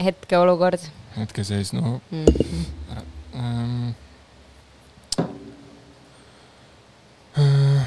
hetkeolukord 0.02 0.80
hetkeseis, 1.16 1.72
no 1.72 2.00
mm? 2.10 2.24
-hmm. 2.24 3.02
ähm,. 3.34 3.88
äh, 7.38 7.86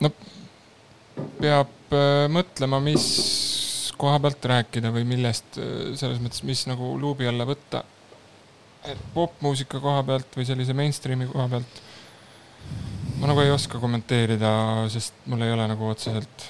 no 0.00 0.10
peab 1.40 1.92
äh, 1.92 2.28
mõtlema, 2.30 2.80
mis 2.80 3.92
koha 3.98 4.20
pealt 4.22 4.44
rääkida 4.44 4.92
või 4.94 5.04
millest 5.04 5.58
äh, 5.58 5.94
selles 5.98 6.22
mõttes, 6.22 6.44
mis 6.46 6.66
nagu 6.70 6.94
luubi 7.00 7.26
alla 7.26 7.46
võtta. 7.46 7.84
popmuusika 9.14 9.80
koha 9.80 10.02
pealt 10.02 10.36
või 10.36 10.46
sellise 10.46 10.72
mainstream'i 10.72 11.26
koha 11.28 11.48
pealt 11.48 11.80
ma 13.18 13.26
nagu 13.26 13.42
ei 13.42 13.50
oska 13.50 13.80
kommenteerida, 13.82 14.50
sest 14.92 15.26
mul 15.26 15.42
ei 15.42 15.52
ole 15.52 15.66
nagu 15.70 15.88
otseselt 15.90 16.44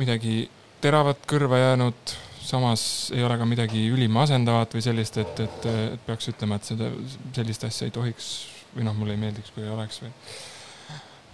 midagi 0.00 0.46
teravat 0.82 1.26
kõrva 1.28 1.58
jäänud, 1.60 2.14
samas 2.42 2.84
ei 3.14 3.22
ole 3.24 3.36
ka 3.38 3.46
midagi 3.46 3.84
ülimasendavat 3.92 4.72
või 4.74 4.84
sellist, 4.84 5.18
et, 5.20 5.42
et, 5.44 5.66
et 5.94 6.06
peaks 6.06 6.30
ütlema, 6.32 6.56
et 6.58 6.70
seda, 6.72 6.88
sellist 7.36 7.66
asja 7.68 7.88
ei 7.88 7.94
tohiks 7.94 8.30
või 8.72 8.86
noh, 8.88 8.96
mulle 8.96 9.16
ei 9.16 9.20
meeldiks, 9.20 9.52
kui 9.52 9.66
ei 9.66 9.72
oleks 9.72 10.00
või. 10.02 10.12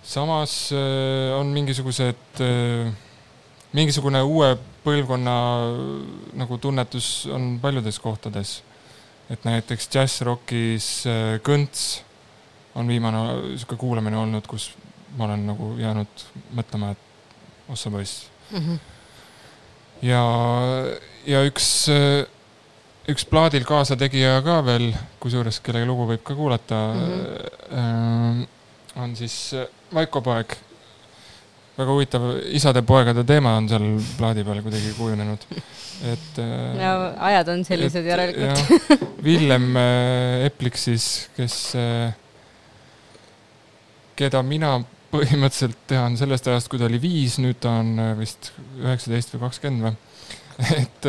samas 0.03 0.57
äh, 0.75 1.37
on 1.39 1.55
mingisugused 1.55 2.43
äh,, 2.43 2.91
mingisugune 3.79 4.25
uue 4.27 4.51
põlvkonna 4.85 5.37
äh, 5.69 5.79
nagu 6.43 6.59
tunnetus 6.59 7.29
on 7.31 7.57
paljudes 7.63 8.03
kohtades. 8.03 8.63
et 9.31 9.45
näiteks 9.45 9.89
džässrockis 9.93 11.07
äh, 11.07 11.39
Kõnts 11.45 12.03
on 12.79 12.89
viimane 12.89 13.23
sihuke 13.57 13.77
kuulamine 13.77 14.17
olnud, 14.17 14.47
kus 14.47 14.71
ma 15.19 15.27
olen 15.27 15.47
nagu 15.51 15.75
jäänud 15.81 16.27
mõtlema, 16.57 16.93
et 16.95 17.71
ossa 17.75 17.91
poiss 17.91 18.29
Mm 18.49 18.59
-hmm. 18.59 18.79
ja, 20.03 20.23
ja 21.27 21.43
üks, 21.45 21.91
üks 23.09 23.27
plaadil 23.29 23.65
kaasategija 23.69 24.39
ka 24.45 24.63
veel, 24.65 24.95
kusjuures 25.21 25.61
kelle 25.61 25.85
lugu 25.85 26.07
võib 26.09 26.23
ka 26.25 26.35
kuulata 26.35 26.79
mm, 26.95 27.11
-hmm. 27.75 28.47
on 29.03 29.17
siis 29.17 29.53
äh, 29.55 29.67
Vaiko 29.95 30.21
poeg. 30.21 30.57
väga 31.79 31.93
huvitav 31.93 32.23
isade-poegade 32.51 33.25
teema 33.25 33.53
on 33.57 33.69
seal 33.69 33.85
plaadi 34.17 34.45
peal 34.45 34.63
kuidagi 34.63 34.95
kujunenud, 34.97 35.45
et. 36.13 36.41
no 36.75 36.89
ajad 37.29 37.49
on 37.49 37.65
sellised 37.65 38.05
järelikult. 38.05 38.65
Villem 39.25 39.77
äh, 39.77 40.47
Eplik 40.47 40.77
siis, 40.77 41.29
kes, 41.37 41.77
keda 44.19 44.43
mina 44.43 44.77
põhimõtteliselt 45.13 45.79
tean 45.89 46.19
sellest 46.21 46.49
ajast, 46.51 46.69
kui 46.69 46.81
ta 46.81 46.89
oli 46.89 47.01
viis, 47.01 47.39
nüüd 47.41 47.61
ta 47.63 47.79
on 47.81 47.95
äh, 48.03 48.13
vist 48.19 48.53
üheksateist 48.81 49.35
või 49.35 49.45
kakskümmend 49.47 49.89
või. 49.89 49.97
et, 50.83 51.07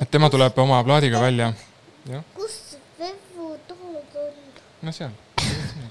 et 0.00 0.10
tema 0.10 0.30
tuleb 0.30 0.58
oma 0.62 0.78
plaadiga 0.86 1.20
välja. 1.20 1.50
kus 2.36 2.78
Vevu 3.00 3.56
tood 3.66 4.18
on? 4.22 4.34
no 4.86 4.94
seal. 4.94 5.10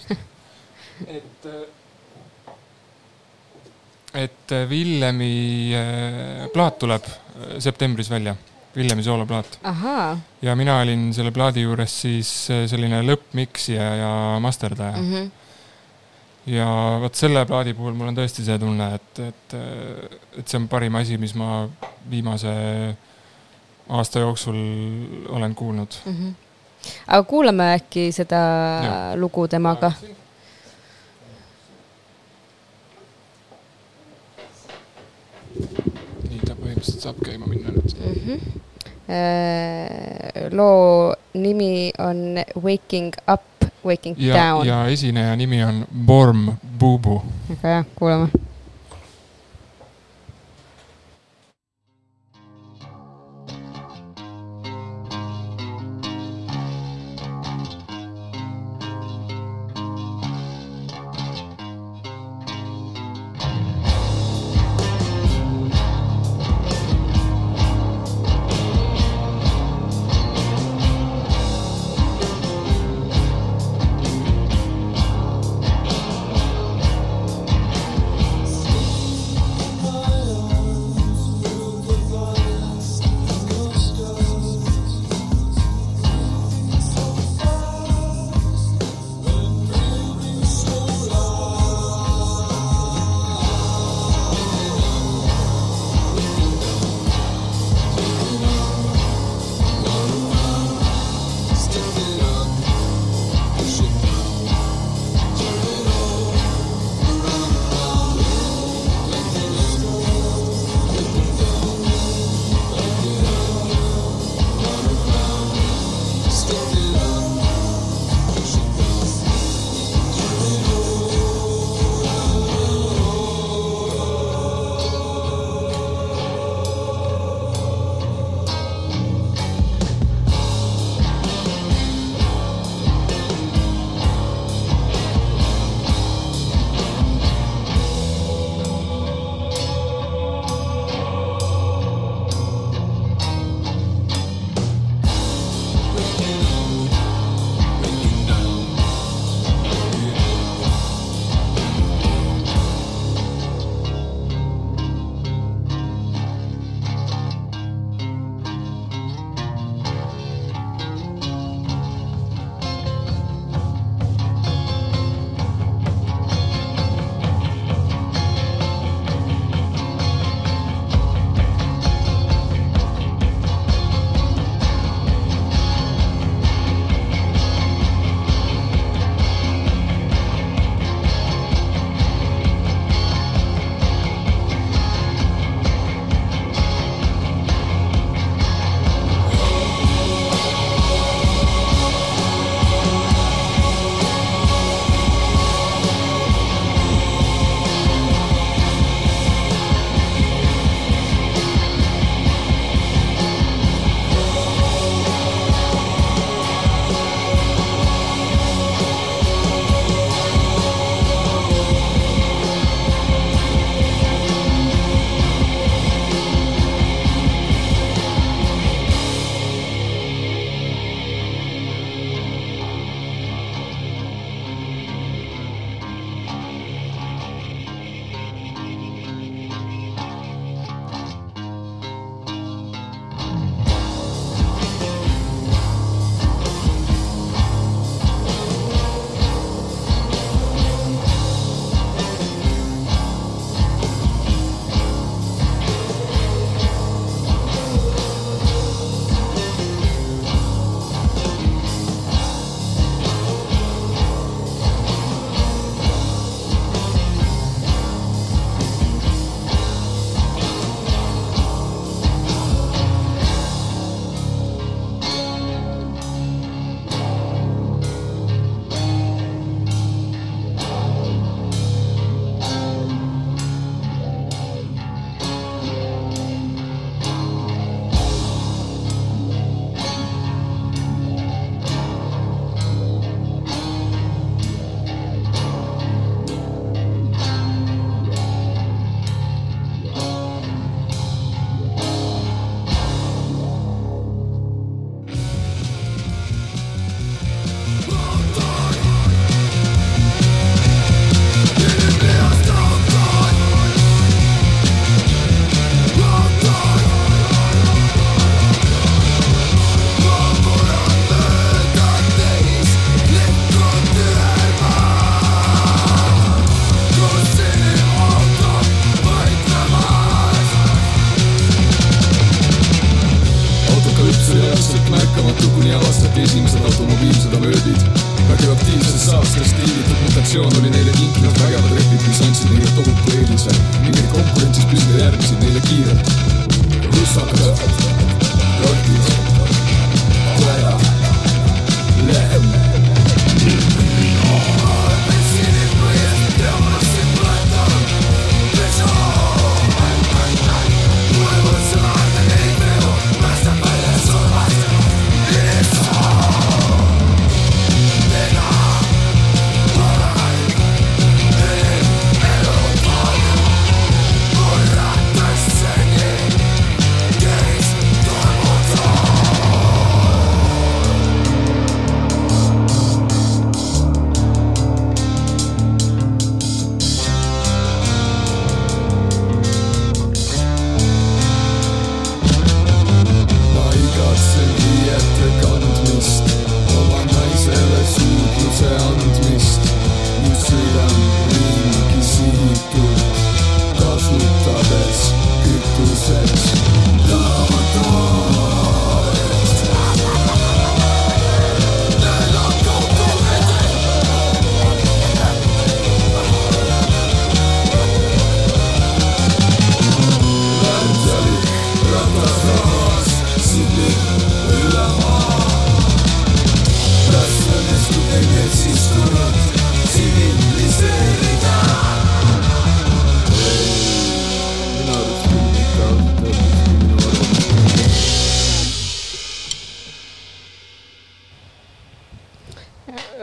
et, 1.17 1.47
et 4.15 4.51
äh, 4.55 4.67
Villemi 4.69 5.75
äh, 5.75 6.49
plaat 6.53 6.79
tuleb 6.79 7.07
äh, 7.07 7.57
septembris 7.59 8.09
välja, 8.11 8.35
Villemi 8.75 9.03
sooloplaat 9.03 9.59
ja 10.41 10.55
mina 10.55 10.79
olin 10.81 11.09
selle 11.15 11.31
plaadi 11.35 11.63
juures 11.63 12.01
siis 12.05 12.31
äh, 12.51 12.65
selline 12.71 13.01
lõppmiksija 13.05 13.89
ja 14.01 14.13
masterdaja 14.43 14.97
mm. 14.97 15.11
-hmm. 15.11 15.31
Ja 16.47 16.67
vot 17.01 17.15
selle 17.15 17.45
plaadi 17.45 17.73
puhul 17.73 17.93
mul 17.97 18.11
on 18.11 18.17
tõesti 18.17 18.45
see 18.45 18.57
tunne, 18.61 18.89
et, 18.99 19.19
et, 19.29 19.55
et 20.39 20.47
see 20.47 20.59
on 20.59 20.67
parim 20.69 20.95
asi, 20.99 21.17
mis 21.21 21.33
ma 21.37 21.65
viimase 22.09 22.53
aasta 23.89 24.19
jooksul 24.19 24.59
olen 25.29 25.55
kuulnud. 25.55 25.87
Mm 26.05 26.13
-hmm. 26.13 26.33
aga 27.07 27.23
kuulame 27.23 27.73
äkki 27.73 28.11
seda 28.11 28.35
ja. 28.83 29.11
Lugu 29.15 29.47
temaga. 29.47 29.91
nii 36.29 36.39
ta 36.45 36.53
põhimõtteliselt 36.53 37.01
saab 37.01 37.15
käima 37.25 37.47
minna 37.47 37.69
nüüd. 37.71 37.91
mm. 37.99 38.13
-hmm. 38.25 38.39
loo 40.51 41.15
nimi 41.33 41.91
on 41.99 42.37
Waking 42.63 43.13
up, 43.33 43.41
Waking 43.85 44.15
ja, 44.17 44.35
down. 44.35 44.67
ja 44.67 44.87
esineja 44.87 45.35
nimi 45.35 45.63
on 45.63 45.85
Borm 46.05 46.51
Bubu. 46.79 47.21
väga 47.49 47.67
hea, 47.67 47.83
kuulame. 47.95 48.27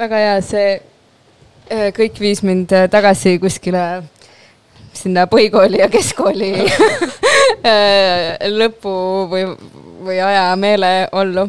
Väga 0.03 0.19
hea, 0.19 0.39
see 0.45 0.71
äh, 1.71 1.91
kõik 1.95 2.19
viis 2.23 2.43
mind 2.47 2.73
äh, 2.75 2.89
tagasi 2.91 3.37
kuskile 3.43 4.03
sinna 4.93 5.29
põhikooli 5.31 5.81
ja 5.81 5.89
keskkooli 5.93 6.51
äh, 7.73 8.51
lõpu 8.53 8.95
või, 9.31 9.47
või 10.03 10.19
aja 10.21 10.51
meeleollu. 10.59 11.47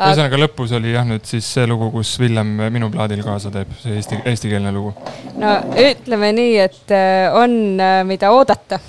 ühesõnaga 0.00 0.40
lõpus 0.40 0.72
oli 0.78 0.94
jah 0.94 1.04
nüüd 1.06 1.28
siis 1.28 1.48
see 1.56 1.66
lugu, 1.68 1.90
kus 1.92 2.14
Villem 2.22 2.56
minu 2.72 2.88
plaadil 2.92 3.20
kaasa 3.26 3.52
teeb, 3.54 3.74
see 3.82 3.98
eesti, 4.00 4.22
eestikeelne 4.32 4.72
lugu. 4.74 4.94
no 5.36 5.58
ütleme 5.76 6.32
nii, 6.38 6.56
et 6.64 6.96
on, 7.36 7.60
mida 8.08 8.32
oodata, 8.32 8.80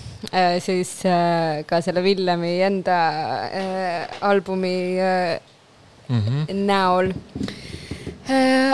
siis 0.64 0.96
ka 1.68 1.82
selle 1.84 2.04
Villemi 2.06 2.56
enda 2.64 3.00
albumi 4.32 4.76
Mm 6.12 6.22
-hmm. 6.22 6.54
näol. 6.54 7.14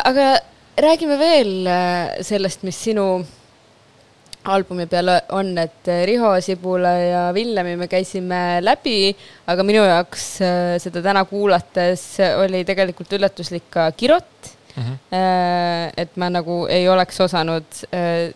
Aga 0.04 0.38
räägime 0.78 1.18
veel 1.20 1.68
äh, 1.68 2.22
sellest, 2.22 2.64
mis 2.68 2.78
sinu 2.88 3.08
albumi 4.48 4.86
peal 4.90 5.10
on, 5.36 5.52
et 5.60 5.90
äh, 5.90 6.04
Riho 6.08 6.30
Sibula 6.42 6.94
ja 7.02 7.24
Villemi 7.36 7.76
me 7.80 7.88
käisime 7.92 8.60
läbi, 8.64 9.16
aga 9.50 9.66
minu 9.68 9.84
jaoks 9.88 10.28
äh, 10.46 10.76
seda 10.82 11.02
täna 11.06 11.26
kuulates 11.28 12.06
oli 12.44 12.64
tegelikult 12.68 13.18
üllatuslik 13.18 13.70
ka 13.74 13.92
Kirot. 13.98 14.54
Mm 14.78 14.84
-hmm. 14.84 15.94
et 15.98 16.18
ma 16.22 16.28
nagu 16.30 16.68
ei 16.70 16.90
oleks 16.90 17.22
osanud 17.22 17.66
äh, 17.90 18.30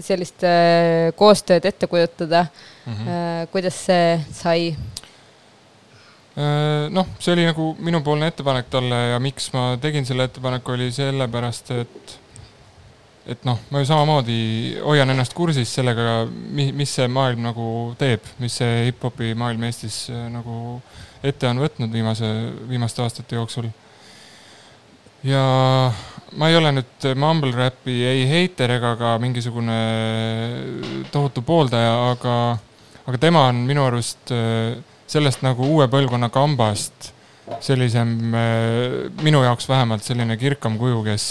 sellist 0.00 0.44
äh, 0.44 1.12
koostööd 1.16 1.64
ette 1.64 1.86
kujutada. 1.86 2.46
Mm 2.86 2.92
-hmm. 2.94 3.46
kuidas 3.52 3.84
see 3.86 4.20
sai? 4.32 4.76
noh, 6.36 7.06
see 7.18 7.32
oli 7.32 7.46
nagu 7.48 7.70
minupoolne 7.80 8.26
ettepanek 8.28 8.66
talle 8.68 8.98
ja 9.14 9.20
miks 9.22 9.48
ma 9.54 9.70
tegin 9.80 10.04
selle 10.04 10.26
ettepaneku, 10.28 10.74
oli 10.74 10.90
sellepärast, 10.92 11.70
et 11.80 12.16
et 13.26 13.42
noh, 13.46 13.58
ma 13.74 13.80
ju 13.82 13.88
samamoodi 13.88 14.38
hoian 14.84 15.10
ennast 15.10 15.34
kursis 15.34 15.72
sellega, 15.74 16.26
mis 16.54 16.92
see 16.94 17.08
maailm 17.10 17.42
nagu 17.48 17.70
teeb, 17.98 18.22
mis 18.42 18.54
see 18.60 18.84
hip-hopi 18.86 19.32
maailm 19.38 19.66
Eestis 19.66 20.04
äh, 20.12 20.28
nagu 20.30 20.78
ette 21.26 21.48
on 21.50 21.58
võtnud 21.58 21.90
viimase, 21.90 22.28
viimaste 22.70 23.02
aastate 23.02 23.38
jooksul. 23.38 23.66
ja 25.26 25.42
ma 26.38 26.50
ei 26.50 26.56
ole 26.58 26.70
nüüd 26.76 27.08
mumble 27.18 27.50
rap'i 27.56 27.96
ei 28.06 28.26
heiter 28.30 28.76
ega 28.76 28.94
ka 29.00 29.16
mingisugune 29.18 29.78
tohutu 31.10 31.42
pooldaja, 31.42 31.96
aga, 32.12 32.36
aga 33.06 33.18
tema 33.18 33.48
on 33.50 33.64
minu 33.66 33.88
arust 33.88 34.30
äh, 34.30 34.76
sellest 35.06 35.42
nagu 35.42 35.66
uue 35.66 35.86
põlvkonna 35.88 36.28
kambast 36.34 37.12
sellisem, 37.62 38.08
minu 39.22 39.42
jaoks 39.44 39.68
vähemalt 39.68 40.02
selline 40.02 40.36
kirkam 40.36 40.78
kuju, 40.78 41.02
kes, 41.06 41.26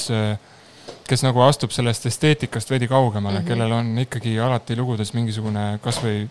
kes 1.08 1.24
nagu 1.26 1.42
astub 1.44 1.74
sellest 1.76 2.06
esteetikast 2.06 2.70
veidi 2.72 2.88
kaugemale 2.88 3.40
mm, 3.40 3.44
Mhm. 3.44 3.44
-hmm. 3.44 3.48
kellel 3.48 3.72
on 3.72 3.98
ikkagi 4.00 4.40
alati 4.40 4.76
lugudes 4.76 5.14
mingisugune 5.14 5.80
kasvõi 5.84 6.28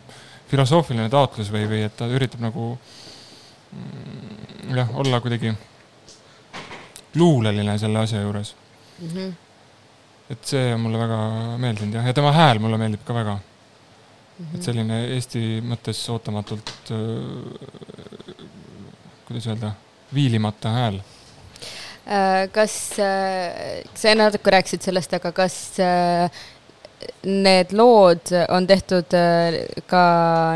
filosoofiline 0.48 1.08
taotlus 1.10 1.52
või, 1.52 1.68
või 1.68 1.84
et 1.84 1.96
ta 1.96 2.06
üritab 2.06 2.40
nagu 2.40 2.78
mm, 3.72 4.76
jah, 4.76 4.96
olla 4.96 5.20
kuidagi 5.20 5.54
luuleline 7.14 7.78
selle 7.78 7.98
asja 7.98 8.20
juures. 8.20 8.54
mm. 9.00 9.08
-hmm. 9.08 9.32
et 10.30 10.44
see 10.44 10.74
on 10.74 10.80
mulle 10.80 10.98
väga 10.98 11.18
meeldinud 11.58 11.94
jah, 11.94 12.06
ja 12.06 12.12
tema 12.12 12.32
hääl 12.32 12.58
mulle 12.58 12.78
meeldib 12.78 13.04
ka 13.04 13.14
väga. 13.14 13.38
et 14.54 14.62
selline 14.62 15.04
Eesti 15.14 15.62
mõttes 15.62 16.00
ootamatult, 16.10 16.73
kuidas 19.28 19.46
öelda, 19.50 19.74
viilimata 20.14 20.72
hääl. 20.74 20.98
Äh, 22.04 22.44
kas, 22.52 22.74
sa 22.96 24.10
enne 24.10 24.26
natuke 24.26 24.52
rääkisid 24.52 24.84
sellest, 24.84 25.14
aga 25.16 25.32
kas 25.32 25.56
äh, 25.80 26.28
need 27.24 27.72
lood 27.72 28.32
on 28.48 28.66
tehtud 28.66 29.14
äh, 29.16 29.56
ka 29.88 30.04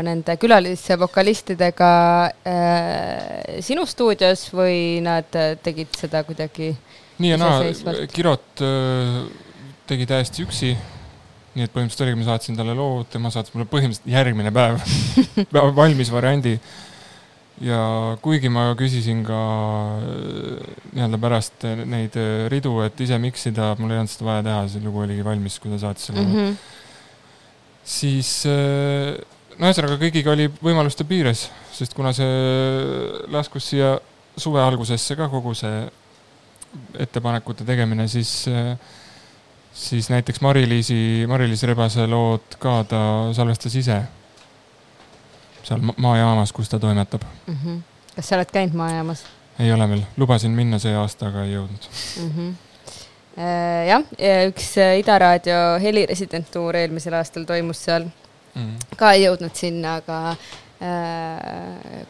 nende 0.05 0.35
külalisvokalistidega 0.41 1.91
äh, 2.25 3.59
sinu 3.65 3.85
stuudios 3.89 4.47
või 4.53 4.99
nad 5.05 5.33
äh, 5.37 5.55
tegid 5.63 5.93
seda 5.97 6.23
kuidagi? 6.27 6.73
nii 7.19 7.33
ja 7.33 7.37
naa 7.41 8.05
Kirot 8.13 8.61
tegi 9.89 10.05
täiesti 10.07 10.45
üksi. 10.45 10.69
Nii 11.55 11.65
et 11.65 11.73
põhimõtteliselt 11.73 12.05
oligi, 12.05 12.19
ma 12.19 12.27
saatsin 12.27 12.59
talle 12.59 12.75
loo, 12.77 13.03
tema 13.09 13.31
saatis 13.33 13.55
mulle 13.55 13.67
põhimõtteliselt 13.71 14.13
järgmine 14.13 14.53
päev 14.55 14.79
valmis 15.81 16.11
variandi. 16.13 16.59
ja 17.61 17.79
kuigi 18.23 18.49
ma 18.49 18.69
küsisin 18.79 19.23
ka 19.27 19.39
öö, 19.99 20.59
nii-öelda 20.93 21.17
pärast 21.19 21.65
neid 21.85 22.15
öö, 22.15 22.47
ridu, 22.53 22.77
et 22.85 23.01
ise 23.03 23.17
miksida, 23.19 23.73
mul 23.79 23.91
ei 23.91 23.99
olnud 23.99 24.13
seda 24.13 24.29
vaja 24.29 24.45
teha, 24.45 24.61
see 24.71 24.85
lugu 24.85 25.03
oligi 25.03 25.25
valmis, 25.25 25.59
kui 25.59 25.73
ta 25.73 25.81
saatis 25.81 26.07
selle 26.07 26.21
Mm 26.21 26.35
mm. 26.35 26.45
-hmm. 26.45 26.55
siis 27.83 28.45
no 29.59 29.67
ühesõnaga 29.67 29.97
kõigiga 29.99 30.31
oli 30.31 30.47
võimaluste 30.63 31.03
piires, 31.03 31.49
sest 31.75 31.93
kuna 31.97 32.13
see 32.15 33.27
laskus 33.27 33.67
siia 33.73 33.97
suve 34.39 34.61
algusesse 34.63 35.17
ka 35.19 35.27
kogu 35.31 35.53
see 35.57 35.83
ettepanekute 37.01 37.65
tegemine, 37.67 38.07
siis, 38.07 38.31
siis 39.79 40.09
näiteks 40.11 40.41
Mari-Liisi, 40.43 41.25
Mari-Liis 41.27 41.63
Rebase 41.69 42.07
lood 42.07 42.57
ka 42.59 42.83
ta 42.89 43.01
salvestas 43.37 43.75
ise 43.79 44.01
seal 45.63 45.81
ma- 45.81 45.95
maajaamas, 45.97 46.51
kus 46.55 46.69
ta 46.69 46.79
toimetab. 46.79 47.21
Mm 47.47 47.57
-hmm. 47.63 47.81
kas 48.15 48.29
sa 48.29 48.35
oled 48.35 48.51
käinud 48.51 48.75
maajaamas 48.75 49.25
ei 49.59 49.71
ole 49.73 49.89
veel, 49.89 50.01
lubasin 50.17 50.51
minna 50.55 50.79
see 50.79 50.95
aasta, 50.95 51.27
aga 51.27 51.43
ei 51.43 51.53
jõudnud. 51.53 51.87
mm? 52.21 52.31
-hmm. 52.35 52.55
jah, 53.89 54.03
üks 54.47 54.77
äh, 54.77 54.97
Ida 54.99 55.19
Raadio 55.19 55.59
heliresidentuur 55.81 56.75
eelmisel 56.75 57.13
aastal 57.13 57.43
toimus 57.43 57.85
seal, 57.85 58.07
Mm. 58.55 58.75
ka 58.97 59.11
ei 59.13 59.21
jõudnud 59.23 59.53
sinna, 59.53 59.95
aga 60.01 60.29
äh, 60.29 60.37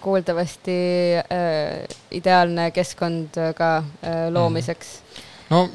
kuuldavasti 0.02 0.76
äh, 1.20 1.98
ideaalne 2.16 2.72
keskkond 2.72 3.36
ka 3.58 3.68
äh, 3.78 4.30
loomiseks 4.32 4.94
no 5.50 5.70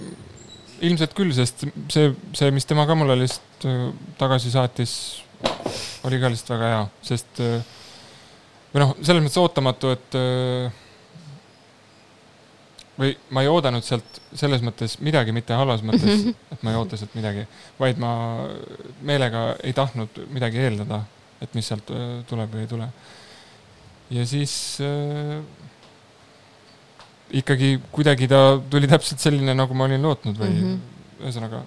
ilmselt 0.88 1.14
küll, 1.16 1.32
sest 1.36 1.66
see, 1.92 2.12
see, 2.36 2.50
mis 2.54 2.66
tema 2.68 2.86
ka 2.88 2.96
mulle 2.98 3.16
lihtsalt 3.22 3.66
äh, 3.70 3.88
tagasi 4.20 4.52
saatis, 4.52 4.94
oli 6.06 6.20
ka 6.20 6.30
lihtsalt 6.32 6.54
väga 6.54 6.70
hea, 6.72 6.86
sest 7.10 7.42
äh, 7.44 7.58
või 8.74 8.84
noh, 8.84 8.96
selles 9.00 9.24
mõttes 9.24 9.40
ootamatu, 9.42 9.92
et 9.94 10.18
äh, 10.20 10.80
või 12.98 13.16
ma 13.34 13.42
ei 13.42 13.50
oodanud 13.50 13.84
sealt 13.86 14.20
selles 14.34 14.62
mõttes 14.66 14.98
midagi, 15.02 15.34
mitte 15.34 15.56
halvas 15.58 15.82
mõttes, 15.86 16.28
et 16.54 16.62
ma 16.62 16.74
ei 16.74 16.78
oota 16.78 16.98
sealt 17.00 17.16
midagi, 17.18 17.46
vaid 17.80 18.00
ma 18.02 18.14
meelega 19.02 19.52
ei 19.66 19.74
tahtnud 19.76 20.24
midagi 20.34 20.62
eeldada, 20.62 21.02
et 21.42 21.54
mis 21.58 21.66
sealt 21.68 21.90
tuleb 22.30 22.54
või 22.54 22.64
ei 22.64 22.70
tule. 22.70 22.88
ja 24.14 24.26
siis 24.28 24.54
äh, 24.84 25.38
ikkagi 27.40 27.78
kuidagi 27.92 28.28
ta 28.30 28.42
tuli 28.70 28.90
täpselt 28.90 29.22
selline, 29.22 29.54
nagu 29.56 29.74
ma 29.74 29.88
olin 29.88 30.02
lootnud 30.02 30.38
või 30.38 30.50
mm. 30.52 30.60
-hmm. 30.68 31.24
ühesõnaga 31.24 31.64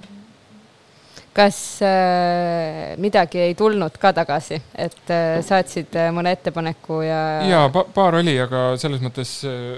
kas 1.38 1.58
äh, 1.86 2.96
midagi 2.98 3.38
ei 3.40 3.54
tulnud 3.56 3.98
ka 4.02 4.10
tagasi, 4.14 4.58
et 4.74 5.12
äh, 5.14 5.38
saatsid 5.46 5.94
äh, 5.94 6.10
mõne 6.16 6.32
ettepaneku 6.34 7.04
ja, 7.06 7.20
ja 7.46 7.60
pa 7.74 7.84
paar 7.94 8.18
oli, 8.18 8.34
aga 8.42 8.72
selles 8.82 9.04
mõttes 9.06 9.34
äh, 9.46 9.78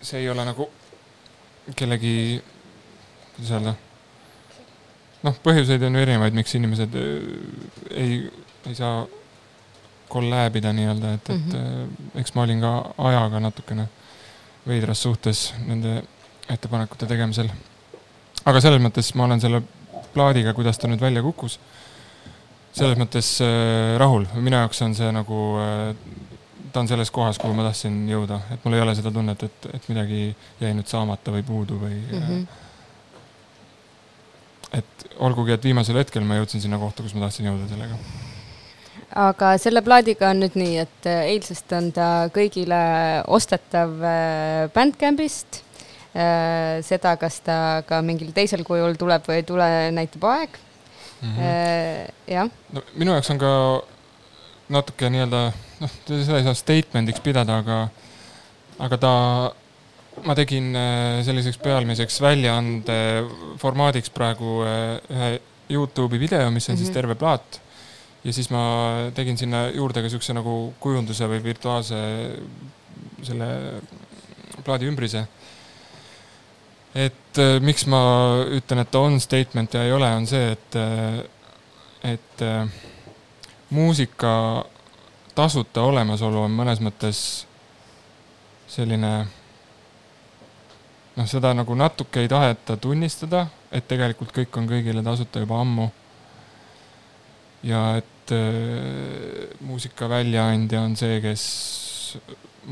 see 0.00 0.22
ei 0.22 0.30
ole 0.32 0.46
nagu 0.48 0.70
kellegi, 1.76 2.40
kuidas 3.36 3.52
öelda, 3.52 3.74
noh, 5.26 5.36
põhjuseid 5.44 5.84
on 5.84 5.98
ju 5.98 6.06
erinevaid, 6.06 6.36
miks 6.38 6.56
inimesed 6.56 6.96
äh, 7.02 7.12
ei, 7.92 8.18
ei 8.70 8.74
saa 8.78 9.04
kolläbida 10.08 10.72
nii-öelda, 10.72 11.12
et, 11.18 11.30
et 11.30 11.52
Mhm. 11.52 11.86
äh, 12.16 12.20
eks 12.22 12.34
ma 12.34 12.46
olin 12.46 12.64
ka 12.64 12.72
ajaga 13.10 13.44
natukene 13.44 13.88
veidras 14.66 15.02
suhtes 15.02 15.48
nende 15.66 16.02
ettepanekute 16.50 17.06
tegemisel. 17.06 17.50
aga 18.44 18.60
selles 18.62 18.82
mõttes 18.82 19.12
ma 19.14 19.24
olen 19.26 19.42
selle 19.42 19.62
plaadiga, 20.14 20.54
kuidas 20.54 20.78
ta 20.78 20.88
nüüd 20.88 21.02
välja 21.02 21.22
kukkus, 21.22 21.58
selles 22.76 22.98
mõttes 23.00 23.36
äh, 23.44 23.96
rahul, 24.00 24.26
minu 24.36 24.56
jaoks 24.60 24.82
on 24.86 24.94
see 24.94 25.10
nagu 25.12 25.40
äh, 25.60 25.94
ta 26.76 26.80
on 26.80 26.88
selles 26.88 27.10
kohas, 27.10 27.38
kuhu 27.40 27.54
ma 27.56 27.64
tahtsin 27.64 27.94
jõuda, 28.10 28.36
et 28.52 28.64
mul 28.64 28.76
ei 28.76 28.82
ole 28.84 28.94
seda 28.98 29.10
tunnet, 29.12 29.42
et, 29.46 29.68
et 29.78 29.88
midagi 29.88 30.20
jäi 30.60 30.74
nüüd 30.76 30.88
saamata 30.90 31.32
või 31.32 31.44
puudu 31.46 31.78
või 31.80 31.96
mm. 31.96 32.24
-hmm. 32.26 32.42
et 34.80 35.06
olgugi, 35.24 35.54
et 35.56 35.64
viimasel 35.64 35.96
hetkel 36.02 36.24
ma 36.28 36.36
jõudsin 36.36 36.60
sinna 36.60 36.78
kohta, 36.82 37.02
kus 37.02 37.14
ma 37.16 37.24
tahtsin 37.24 37.48
jõuda 37.48 37.68
sellega. 37.70 37.96
Aga 39.16 39.54
selle 39.60 39.82
plaadiga 39.84 40.30
on 40.30 40.42
nüüd 40.44 40.56
nii, 40.58 40.76
et 40.84 41.08
äh, 41.08 41.24
eilsest 41.32 41.72
on 41.76 41.90
ta 41.96 42.28
kõigile 42.34 42.80
ostetav 43.26 43.96
äh, 44.02 44.66
Bandcampist. 44.74 45.62
seda, 46.16 47.10
kas 47.20 47.42
ta 47.44 47.82
ka 47.84 47.98
mingil 48.00 48.30
teisel 48.32 48.62
kujul 48.64 48.94
tuleb 48.96 49.26
või 49.28 49.34
ei 49.36 49.42
tule, 49.44 49.66
näitab 49.92 50.22
aeg. 50.24 50.54
Mhm. 51.20 51.42
jah, 52.28 52.48
no 52.72 52.82
minu 52.96 53.12
jaoks 53.12 53.28
on 53.34 53.40
ka 53.40 53.50
natuke 54.72 55.10
nii-öelda, 55.12 55.42
noh, 55.82 55.94
seda 56.06 56.40
ei 56.40 56.46
saa 56.46 56.56
statement'iks 56.56 57.22
pidada, 57.24 57.60
aga, 57.62 57.78
aga 58.82 58.98
ta, 59.02 59.12
ma 60.26 60.36
tegin 60.38 60.72
äh, 60.76 61.20
selliseks 61.26 61.60
pealmiseks 61.62 62.18
väljaande 62.24 62.98
formaadiks 63.62 64.12
praegu 64.14 64.62
äh, 64.66 64.96
ühe 65.12 65.30
Youtube'i 65.72 66.20
video, 66.22 66.50
mis 66.50 66.68
on 66.68 66.74
mm 66.74 66.76
-hmm. 66.76 66.78
siis 66.78 66.88
Mhm. 66.88 66.94
terve 66.94 67.14
plaat. 67.14 67.60
Ja 68.26 68.32
siis 68.34 68.48
ma 68.50 68.62
tegin 69.14 69.38
sinna 69.38 69.68
juurde 69.70 70.02
ka 70.02 70.10
siukse 70.10 70.34
nagu 70.34 70.74
kujunduse 70.82 71.28
või 71.30 71.42
virtuaalse 71.44 71.98
selle 73.22 73.48
plaadi 74.66 74.88
ümbrise. 74.90 75.26
et 76.94 77.38
äh, 77.38 77.56
miks 77.60 77.86
ma 77.86 78.00
ütlen, 78.56 78.82
et 78.82 78.90
ta 78.90 79.04
on 79.04 79.20
statement 79.20 79.74
ja 79.74 79.84
ei 79.84 79.92
ole, 79.92 80.08
on 80.16 80.26
see, 80.26 80.52
et, 80.56 80.78
et 82.14 82.42
äh, 82.42 82.68
muusika 83.70 84.64
tasuta 85.36 85.84
olemasolu 85.84 86.40
on 86.46 86.54
mõnes 86.56 86.80
mõttes 86.80 87.20
selline 88.66 89.10
noh, 91.16 91.26
seda 91.28 91.52
nagu 91.54 91.76
natuke 91.76 92.24
ei 92.24 92.30
taheta 92.30 92.76
tunnistada, 92.80 93.46
et 93.72 93.86
tegelikult 93.88 94.32
kõik 94.36 94.56
on 94.60 94.68
kõigile 94.70 95.04
tasuta 95.04 95.42
juba 95.42 95.60
ammu. 95.60 95.90
Ja 97.66 97.82
et 98.00 98.34
äh, 98.34 99.48
muusika 99.66 100.08
väljaandja 100.10 100.82
on 100.86 100.96
see, 100.98 101.20
kes 101.24 101.46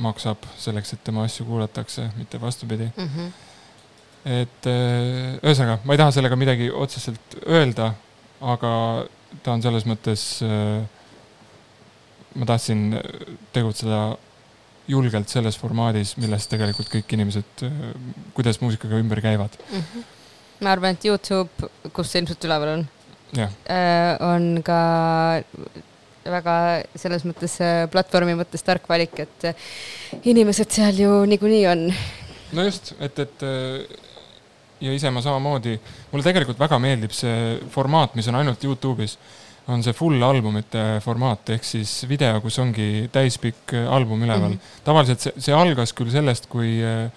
maksab 0.04 0.46
selleks, 0.58 0.94
et 0.94 1.02
tema 1.06 1.24
asju 1.28 1.46
kuulatakse, 1.48 2.08
mitte 2.18 2.40
vastupidi. 2.40 2.90
Mhm. 2.96 3.32
et 4.24 4.66
äh, 4.70 5.34
ühesõnaga, 5.42 5.82
ma 5.84 5.94
ei 5.94 6.00
taha 6.00 6.14
sellega 6.16 6.36
midagi 6.40 6.70
otseselt 6.72 7.38
öelda, 7.44 7.90
aga 8.40 8.70
ta 9.44 9.52
on 9.52 9.62
selles 9.64 9.84
mõttes, 9.88 10.22
ma 12.38 12.46
tahtsin 12.48 12.94
tegutseda 13.52 13.98
julgelt 14.88 15.28
selles 15.32 15.58
formaadis, 15.58 16.14
milles 16.20 16.46
tegelikult 16.48 16.88
kõik 16.92 17.14
inimesed, 17.16 17.64
kuidas 18.36 18.60
muusikaga 18.62 19.00
ümber 19.02 19.20
käivad. 19.24 19.56
ma 20.60 20.72
arvan, 20.72 20.96
et 20.96 21.04
Youtube, 21.04 21.68
kus 21.92 22.12
see 22.12 22.22
ilmselt 22.22 22.48
üleval 22.48 22.76
on, 22.78 22.86
on 24.24 24.62
ka 24.64 24.80
väga 26.30 26.56
selles 26.98 27.24
mõttes 27.28 27.56
äh, 27.62 27.84
platvormi 27.92 28.36
mõttes 28.38 28.64
tark 28.64 28.86
valik, 28.88 29.16
et 29.24 29.46
äh, 29.50 29.68
inimesed 30.30 30.72
seal 30.72 31.00
ju 31.04 31.20
niikuinii 31.28 31.64
on. 31.70 31.86
no 32.54 32.66
just, 32.66 32.94
et, 32.98 33.18
et 33.18 33.44
äh, 33.46 34.02
ja 34.84 34.94
ise 34.94 35.12
ma 35.12 35.22
samamoodi, 35.24 35.76
mulle 36.12 36.26
tegelikult 36.26 36.60
väga 36.60 36.80
meeldib 36.82 37.14
see 37.16 37.58
formaat, 37.72 38.16
mis 38.18 38.28
on 38.30 38.40
ainult 38.40 38.64
Youtube'is, 38.64 39.18
on 39.72 39.84
see 39.84 39.96
full 39.96 40.20
albumite 40.20 40.82
formaat 41.04 41.54
ehk 41.54 41.64
siis 41.64 42.02
video, 42.08 42.36
kus 42.44 42.58
ongi 42.60 43.08
täispikk 43.12 43.76
äh, 43.76 43.88
album 43.88 44.24
üleval 44.24 44.50
mm. 44.54 44.58
-hmm. 44.58 44.82
tavaliselt 44.84 45.24
see, 45.24 45.46
see 45.48 45.56
algas 45.56 45.94
küll 45.96 46.12
sellest, 46.12 46.48
kui 46.52 46.80
äh, 46.84 47.08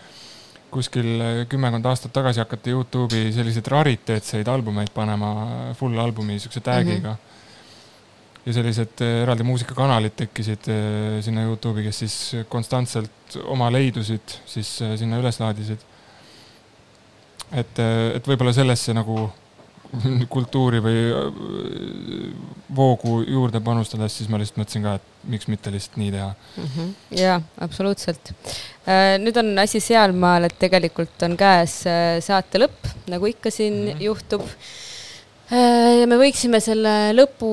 kuskil 0.71 1.07
äh, 1.21 1.39
kümmekond 1.49 1.85
aastat 1.89 2.13
tagasi 2.15 2.41
hakati 2.43 2.73
Youtube'i 2.75 3.31
selliseid 3.35 3.67
rariteetseid 3.71 4.47
albumeid 4.51 4.91
panema 4.95 5.31
full 5.79 5.97
albumi 6.01 6.39
siukse 6.43 6.61
tag'iga 6.63 7.13
mm. 7.13 7.15
-hmm. 7.15 8.45
ja 8.45 8.53
sellised 8.53 9.03
äh, 9.05 9.21
eraldi 9.23 9.47
muusikakanalid 9.47 10.15
tekkisid 10.23 10.69
äh, 10.73 11.19
sinna 11.23 11.47
Youtube'i, 11.47 11.83
kes 11.87 11.99
siis 12.03 12.17
konstantselt 12.49 13.37
oma 13.45 13.71
leidusid 13.71 14.39
siis 14.45 14.77
sinna 14.99 15.19
üles 15.19 15.39
laadisid. 15.39 15.79
et, 17.51 17.79
et 18.15 18.27
võib-olla 18.27 18.53
sellesse 18.53 18.93
nagu 18.93 19.29
kultuuri 20.33 20.81
või 20.83 21.03
äh, 21.11 21.27
voogu 22.75 23.21
juurde 23.27 23.61
panustades, 23.63 24.17
siis 24.17 24.29
ma 24.31 24.39
lihtsalt 24.41 24.61
mõtlesin 24.61 24.85
ka, 24.85 24.97
et 24.99 25.29
miks 25.31 25.47
mitte 25.51 25.71
lihtsalt 25.73 25.99
nii 26.01 26.11
teha. 26.15 26.31
jaa, 27.21 27.37
absoluutselt. 27.63 28.33
nüüd 29.23 29.39
on 29.39 29.53
asi 29.63 29.79
sealmaal, 29.83 30.47
et 30.47 30.57
tegelikult 30.59 31.23
on 31.27 31.37
käes 31.39 31.79
äh, 31.87 32.17
saate 32.23 32.61
lõpp, 32.63 32.91
nagu 33.11 33.31
ikka 33.31 33.51
siin 33.51 33.73
mm. 33.73 33.93
-hmm. 33.93 34.05
juhtub. 34.09 34.45
Ja 35.47 36.07
me 36.09 36.17
võiksime 36.19 36.59
selle 36.59 36.93
lõpu 37.15 37.49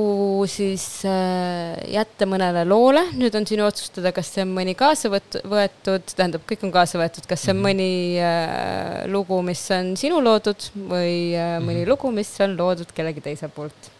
siis 0.50 0.82
äh, 1.06 1.76
jätta 1.94 2.26
mõnele 2.26 2.64
loole, 2.66 3.04
nüüd 3.14 3.34
on 3.38 3.46
sinu 3.46 3.66
otsustada, 3.68 4.10
kas 4.16 4.32
see 4.34 4.42
on 4.42 4.50
mõni 4.56 4.74
kaasa 4.78 5.10
võetud, 5.12 6.08
tähendab, 6.10 6.42
kõik 6.48 6.64
on 6.66 6.72
kaasa 6.74 6.98
võetud, 6.98 7.26
kas 7.30 7.44
see 7.44 7.52
on 7.54 7.60
Mhm. 7.60 7.66
mõni 7.68 7.90
äh, 8.18 9.04
lugu, 9.10 9.38
mis 9.46 9.62
on 9.70 9.94
sinu 10.00 10.18
loodud 10.24 10.70
või 10.74 11.34
äh, 11.38 11.60
mõni 11.62 11.84
Mhm. 11.84 11.88
lugu, 11.92 12.10
mis 12.10 12.32
on 12.40 12.56
loodud 12.58 12.90
kellegi 12.94 13.20
teise 13.20 13.48
poolt. 13.48 13.90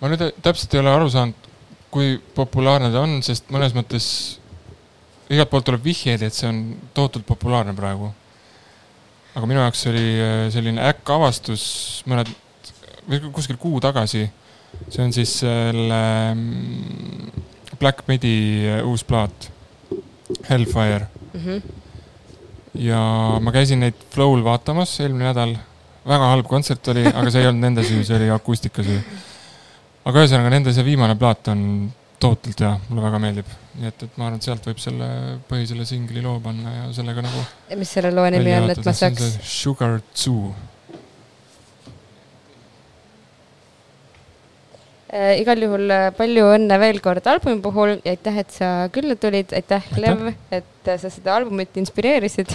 ma 0.00 0.08
nüüd 0.08 0.32
täpselt 0.40 0.72
ei 0.74 0.80
ole 0.80 0.88
aru 0.90 1.10
saanud, 1.12 1.34
kui 1.92 2.14
populaarne 2.34 2.88
ta 2.90 3.02
on, 3.04 3.18
sest 3.22 3.50
mõnes 3.52 3.74
mõttes 3.76 4.38
igalt 5.28 5.50
poolt 5.50 5.66
tuleb 5.66 5.82
vihjeid, 5.84 6.22
et 6.22 6.32
see 6.32 6.48
on 6.48 6.76
tohutult 6.94 7.26
populaarne 7.26 7.74
praegu. 7.76 8.10
Aga 9.34 9.46
minu 9.46 9.62
jaoks 9.62 9.86
oli 9.90 10.06
äh, 10.18 10.44
selline 10.52 10.82
äkkavastus 10.90 11.64
mõned, 12.10 12.30
kuskil 13.34 13.58
kuu 13.60 13.80
tagasi. 13.82 14.26
see 14.88 15.02
on 15.04 15.12
siis 15.12 15.32
selle 15.42 16.02
mm, 16.34 17.46
Black 17.80 18.06
Midi 18.08 18.66
äh, 18.68 18.82
uus 18.86 19.04
plaat, 19.04 19.50
Hellfire. 20.48 21.06
Mm 21.32 21.40
-hmm. 21.40 21.62
ja 22.74 23.00
ma 23.40 23.52
käisin 23.52 23.80
neid 23.80 23.98
Flow'l 24.14 24.44
vaatamas 24.44 25.00
eelmine 25.00 25.30
nädal. 25.30 25.56
väga 26.06 26.28
halb 26.32 26.46
kontsert 26.46 26.88
oli, 26.88 27.06
aga 27.06 27.30
see 27.30 27.42
ei 27.42 27.48
olnud 27.48 27.60
nende 27.60 27.82
süü, 27.84 28.04
see 28.04 28.16
oli 28.16 28.30
akustika 28.30 28.82
süü. 28.82 29.00
aga 30.04 30.22
ühesõnaga 30.22 30.50
nende 30.50 30.72
see 30.72 30.84
viimane 30.84 31.14
plaat 31.14 31.48
on 31.48 31.92
tohutult 32.18 32.60
hea, 32.60 32.78
mulle 32.88 33.02
väga 33.02 33.18
meeldib. 33.18 33.59
Nii 33.78 33.86
et, 33.90 34.02
et 34.02 34.18
ma 34.18 34.26
arvan, 34.26 34.40
et 34.40 34.48
sealt 34.48 34.66
võib 34.66 34.80
selle 34.82 35.06
põhisele 35.50 35.86
singli 35.86 36.24
loo 36.24 36.40
panna 36.42 36.72
ja 36.74 36.90
sellega 36.96 37.22
nagu. 37.26 37.44
ja 37.70 37.78
mis 37.78 37.94
selle 37.94 38.10
loo 38.14 38.26
nimi 38.32 38.52
on, 38.56 38.68
et 38.72 38.82
ma 38.84 38.94
saaks? 38.96 39.38
Sugar 39.46 40.00
Zoo. 40.10 40.50
äh, 45.14 45.38
igal 45.38 45.62
juhul 45.62 45.86
äh, 45.94 46.08
palju 46.18 46.50
õnne 46.56 46.80
veel 46.82 46.98
kord 47.04 47.26
albumi 47.30 47.62
puhul 47.62 47.96
ja 48.02 48.14
aitäh, 48.16 48.42
et 48.42 48.54
sa 48.54 48.72
külla 48.94 49.14
tulid, 49.20 49.54
aitäh, 49.54 49.86
Lev, 50.02 50.28
et 50.50 50.90
äh, 50.90 51.00
sa 51.02 51.10
seda 51.12 51.38
albumit 51.38 51.78
inspireerisid 51.78 52.50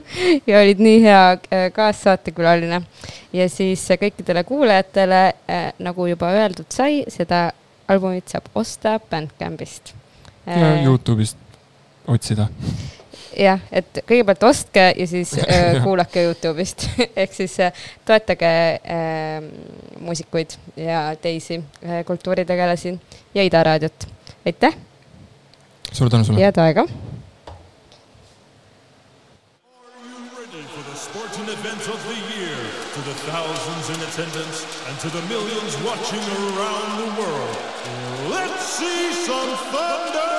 ja 0.50 0.62
olid 0.62 0.82
nii 0.82 1.02
hea 1.02 1.22
äh, 1.34 1.68
kaassaatekülaline. 1.74 2.82
ja 3.34 3.48
siis 3.50 3.88
kõikidele 3.90 4.46
kuulajatele 4.46 5.24
äh,, 5.50 5.70
nagu 5.82 6.06
juba 6.10 6.30
öeldud 6.38 6.70
sai, 6.70 7.02
seda 7.10 7.48
albumit 7.90 8.30
saab 8.30 8.46
osta 8.54 9.00
Bandcampist 9.10 9.98
ja 10.46 10.72
äh, 10.74 10.84
Youtube'ist 10.84 11.36
otsida. 12.06 12.48
jah, 13.38 13.60
et 13.72 14.00
kõigepealt 14.08 14.42
ostke 14.48 14.86
ja 14.96 15.06
siis 15.08 15.34
äh, 15.40 15.80
kuulake 15.84 16.24
Youtube'ist 16.26 16.88
ehk 17.22 17.34
siis 17.36 17.58
äh, 17.60 17.72
toetage 18.06 18.50
äh, 18.80 19.42
muusikuid 20.00 20.56
ja 20.76 21.10
teisi 21.20 21.60
äh, 21.60 22.04
kultuuritegelasi 22.06 22.98
ja 23.34 23.42
Ida 23.46 23.62
raadiot. 23.62 24.08
aitäh, 24.46 24.76
suur 25.92 26.10
tänu 26.10 26.24
sulle. 26.24 26.40
head 26.40 26.58
aega. 26.58 26.86
ready 30.50 30.66
for 30.74 30.82
the 30.90 30.96
sporting 30.96 31.44
event 31.48 31.88
of 31.88 32.00
the 32.08 32.18
year, 32.34 32.56
to 32.94 33.00
the 33.02 33.14
thousands 33.30 33.88
in 33.90 34.00
attendance, 34.08 34.66
and 34.88 34.98
to 34.98 35.08
the 35.08 35.22
millions 35.28 35.76
watching 35.84 36.24
around 36.42 36.90
the 36.98 37.22
world. 37.22 38.09
Let's 38.30 38.64
see 38.78 39.12
some 39.26 39.56
thunder! 39.72 40.30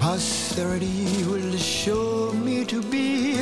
Posterity 0.00 1.24
will 1.24 1.56
show 1.56 2.32
me 2.32 2.64
to 2.64 2.82
be 2.82 3.35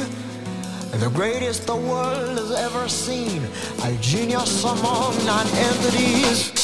the 1.01 1.11
greatest 1.11 1.67
the 1.67 1.75
world 1.75 2.39
has 2.39 2.53
ever 2.53 2.89
seen, 2.89 3.43
a 3.85 3.97
genius 4.01 4.63
among 4.65 5.17
non-entities. 5.25 6.64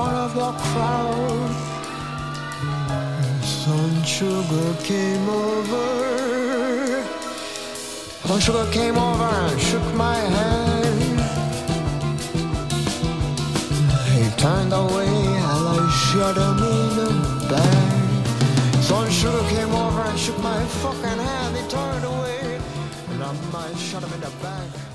Front 0.00 0.16
of 0.16 0.34
the 0.34 0.52
crowd. 0.68 1.50
Sun 3.42 4.02
Sugar 4.04 4.70
came 4.82 5.28
over. 5.28 5.88
Sun 8.26 8.40
Sugar 8.40 8.66
came 8.72 8.96
over 8.96 9.30
and 9.44 9.60
shook 9.60 9.88
my 10.06 10.18
hand. 10.36 11.20
He 14.14 14.24
turned 14.42 14.72
away 14.72 15.12
and 15.52 15.64
I 15.74 15.80
shot 16.06 16.36
him 16.44 16.58
in 16.74 16.86
the 17.00 17.10
back. 17.50 18.82
Sun 18.88 19.10
Sugar 19.10 19.44
came 19.54 19.72
over 19.82 20.02
and 20.10 20.18
shook 20.18 20.38
my 20.42 20.60
fucking 20.82 21.20
hand. 21.28 21.56
He 21.58 21.64
turned 21.76 22.04
away 22.14 22.60
and 23.10 23.22
I 23.22 23.32
might 23.52 23.76
shot 23.76 24.02
him 24.02 24.12
in 24.14 24.20
the 24.20 24.32
back. 24.44 24.89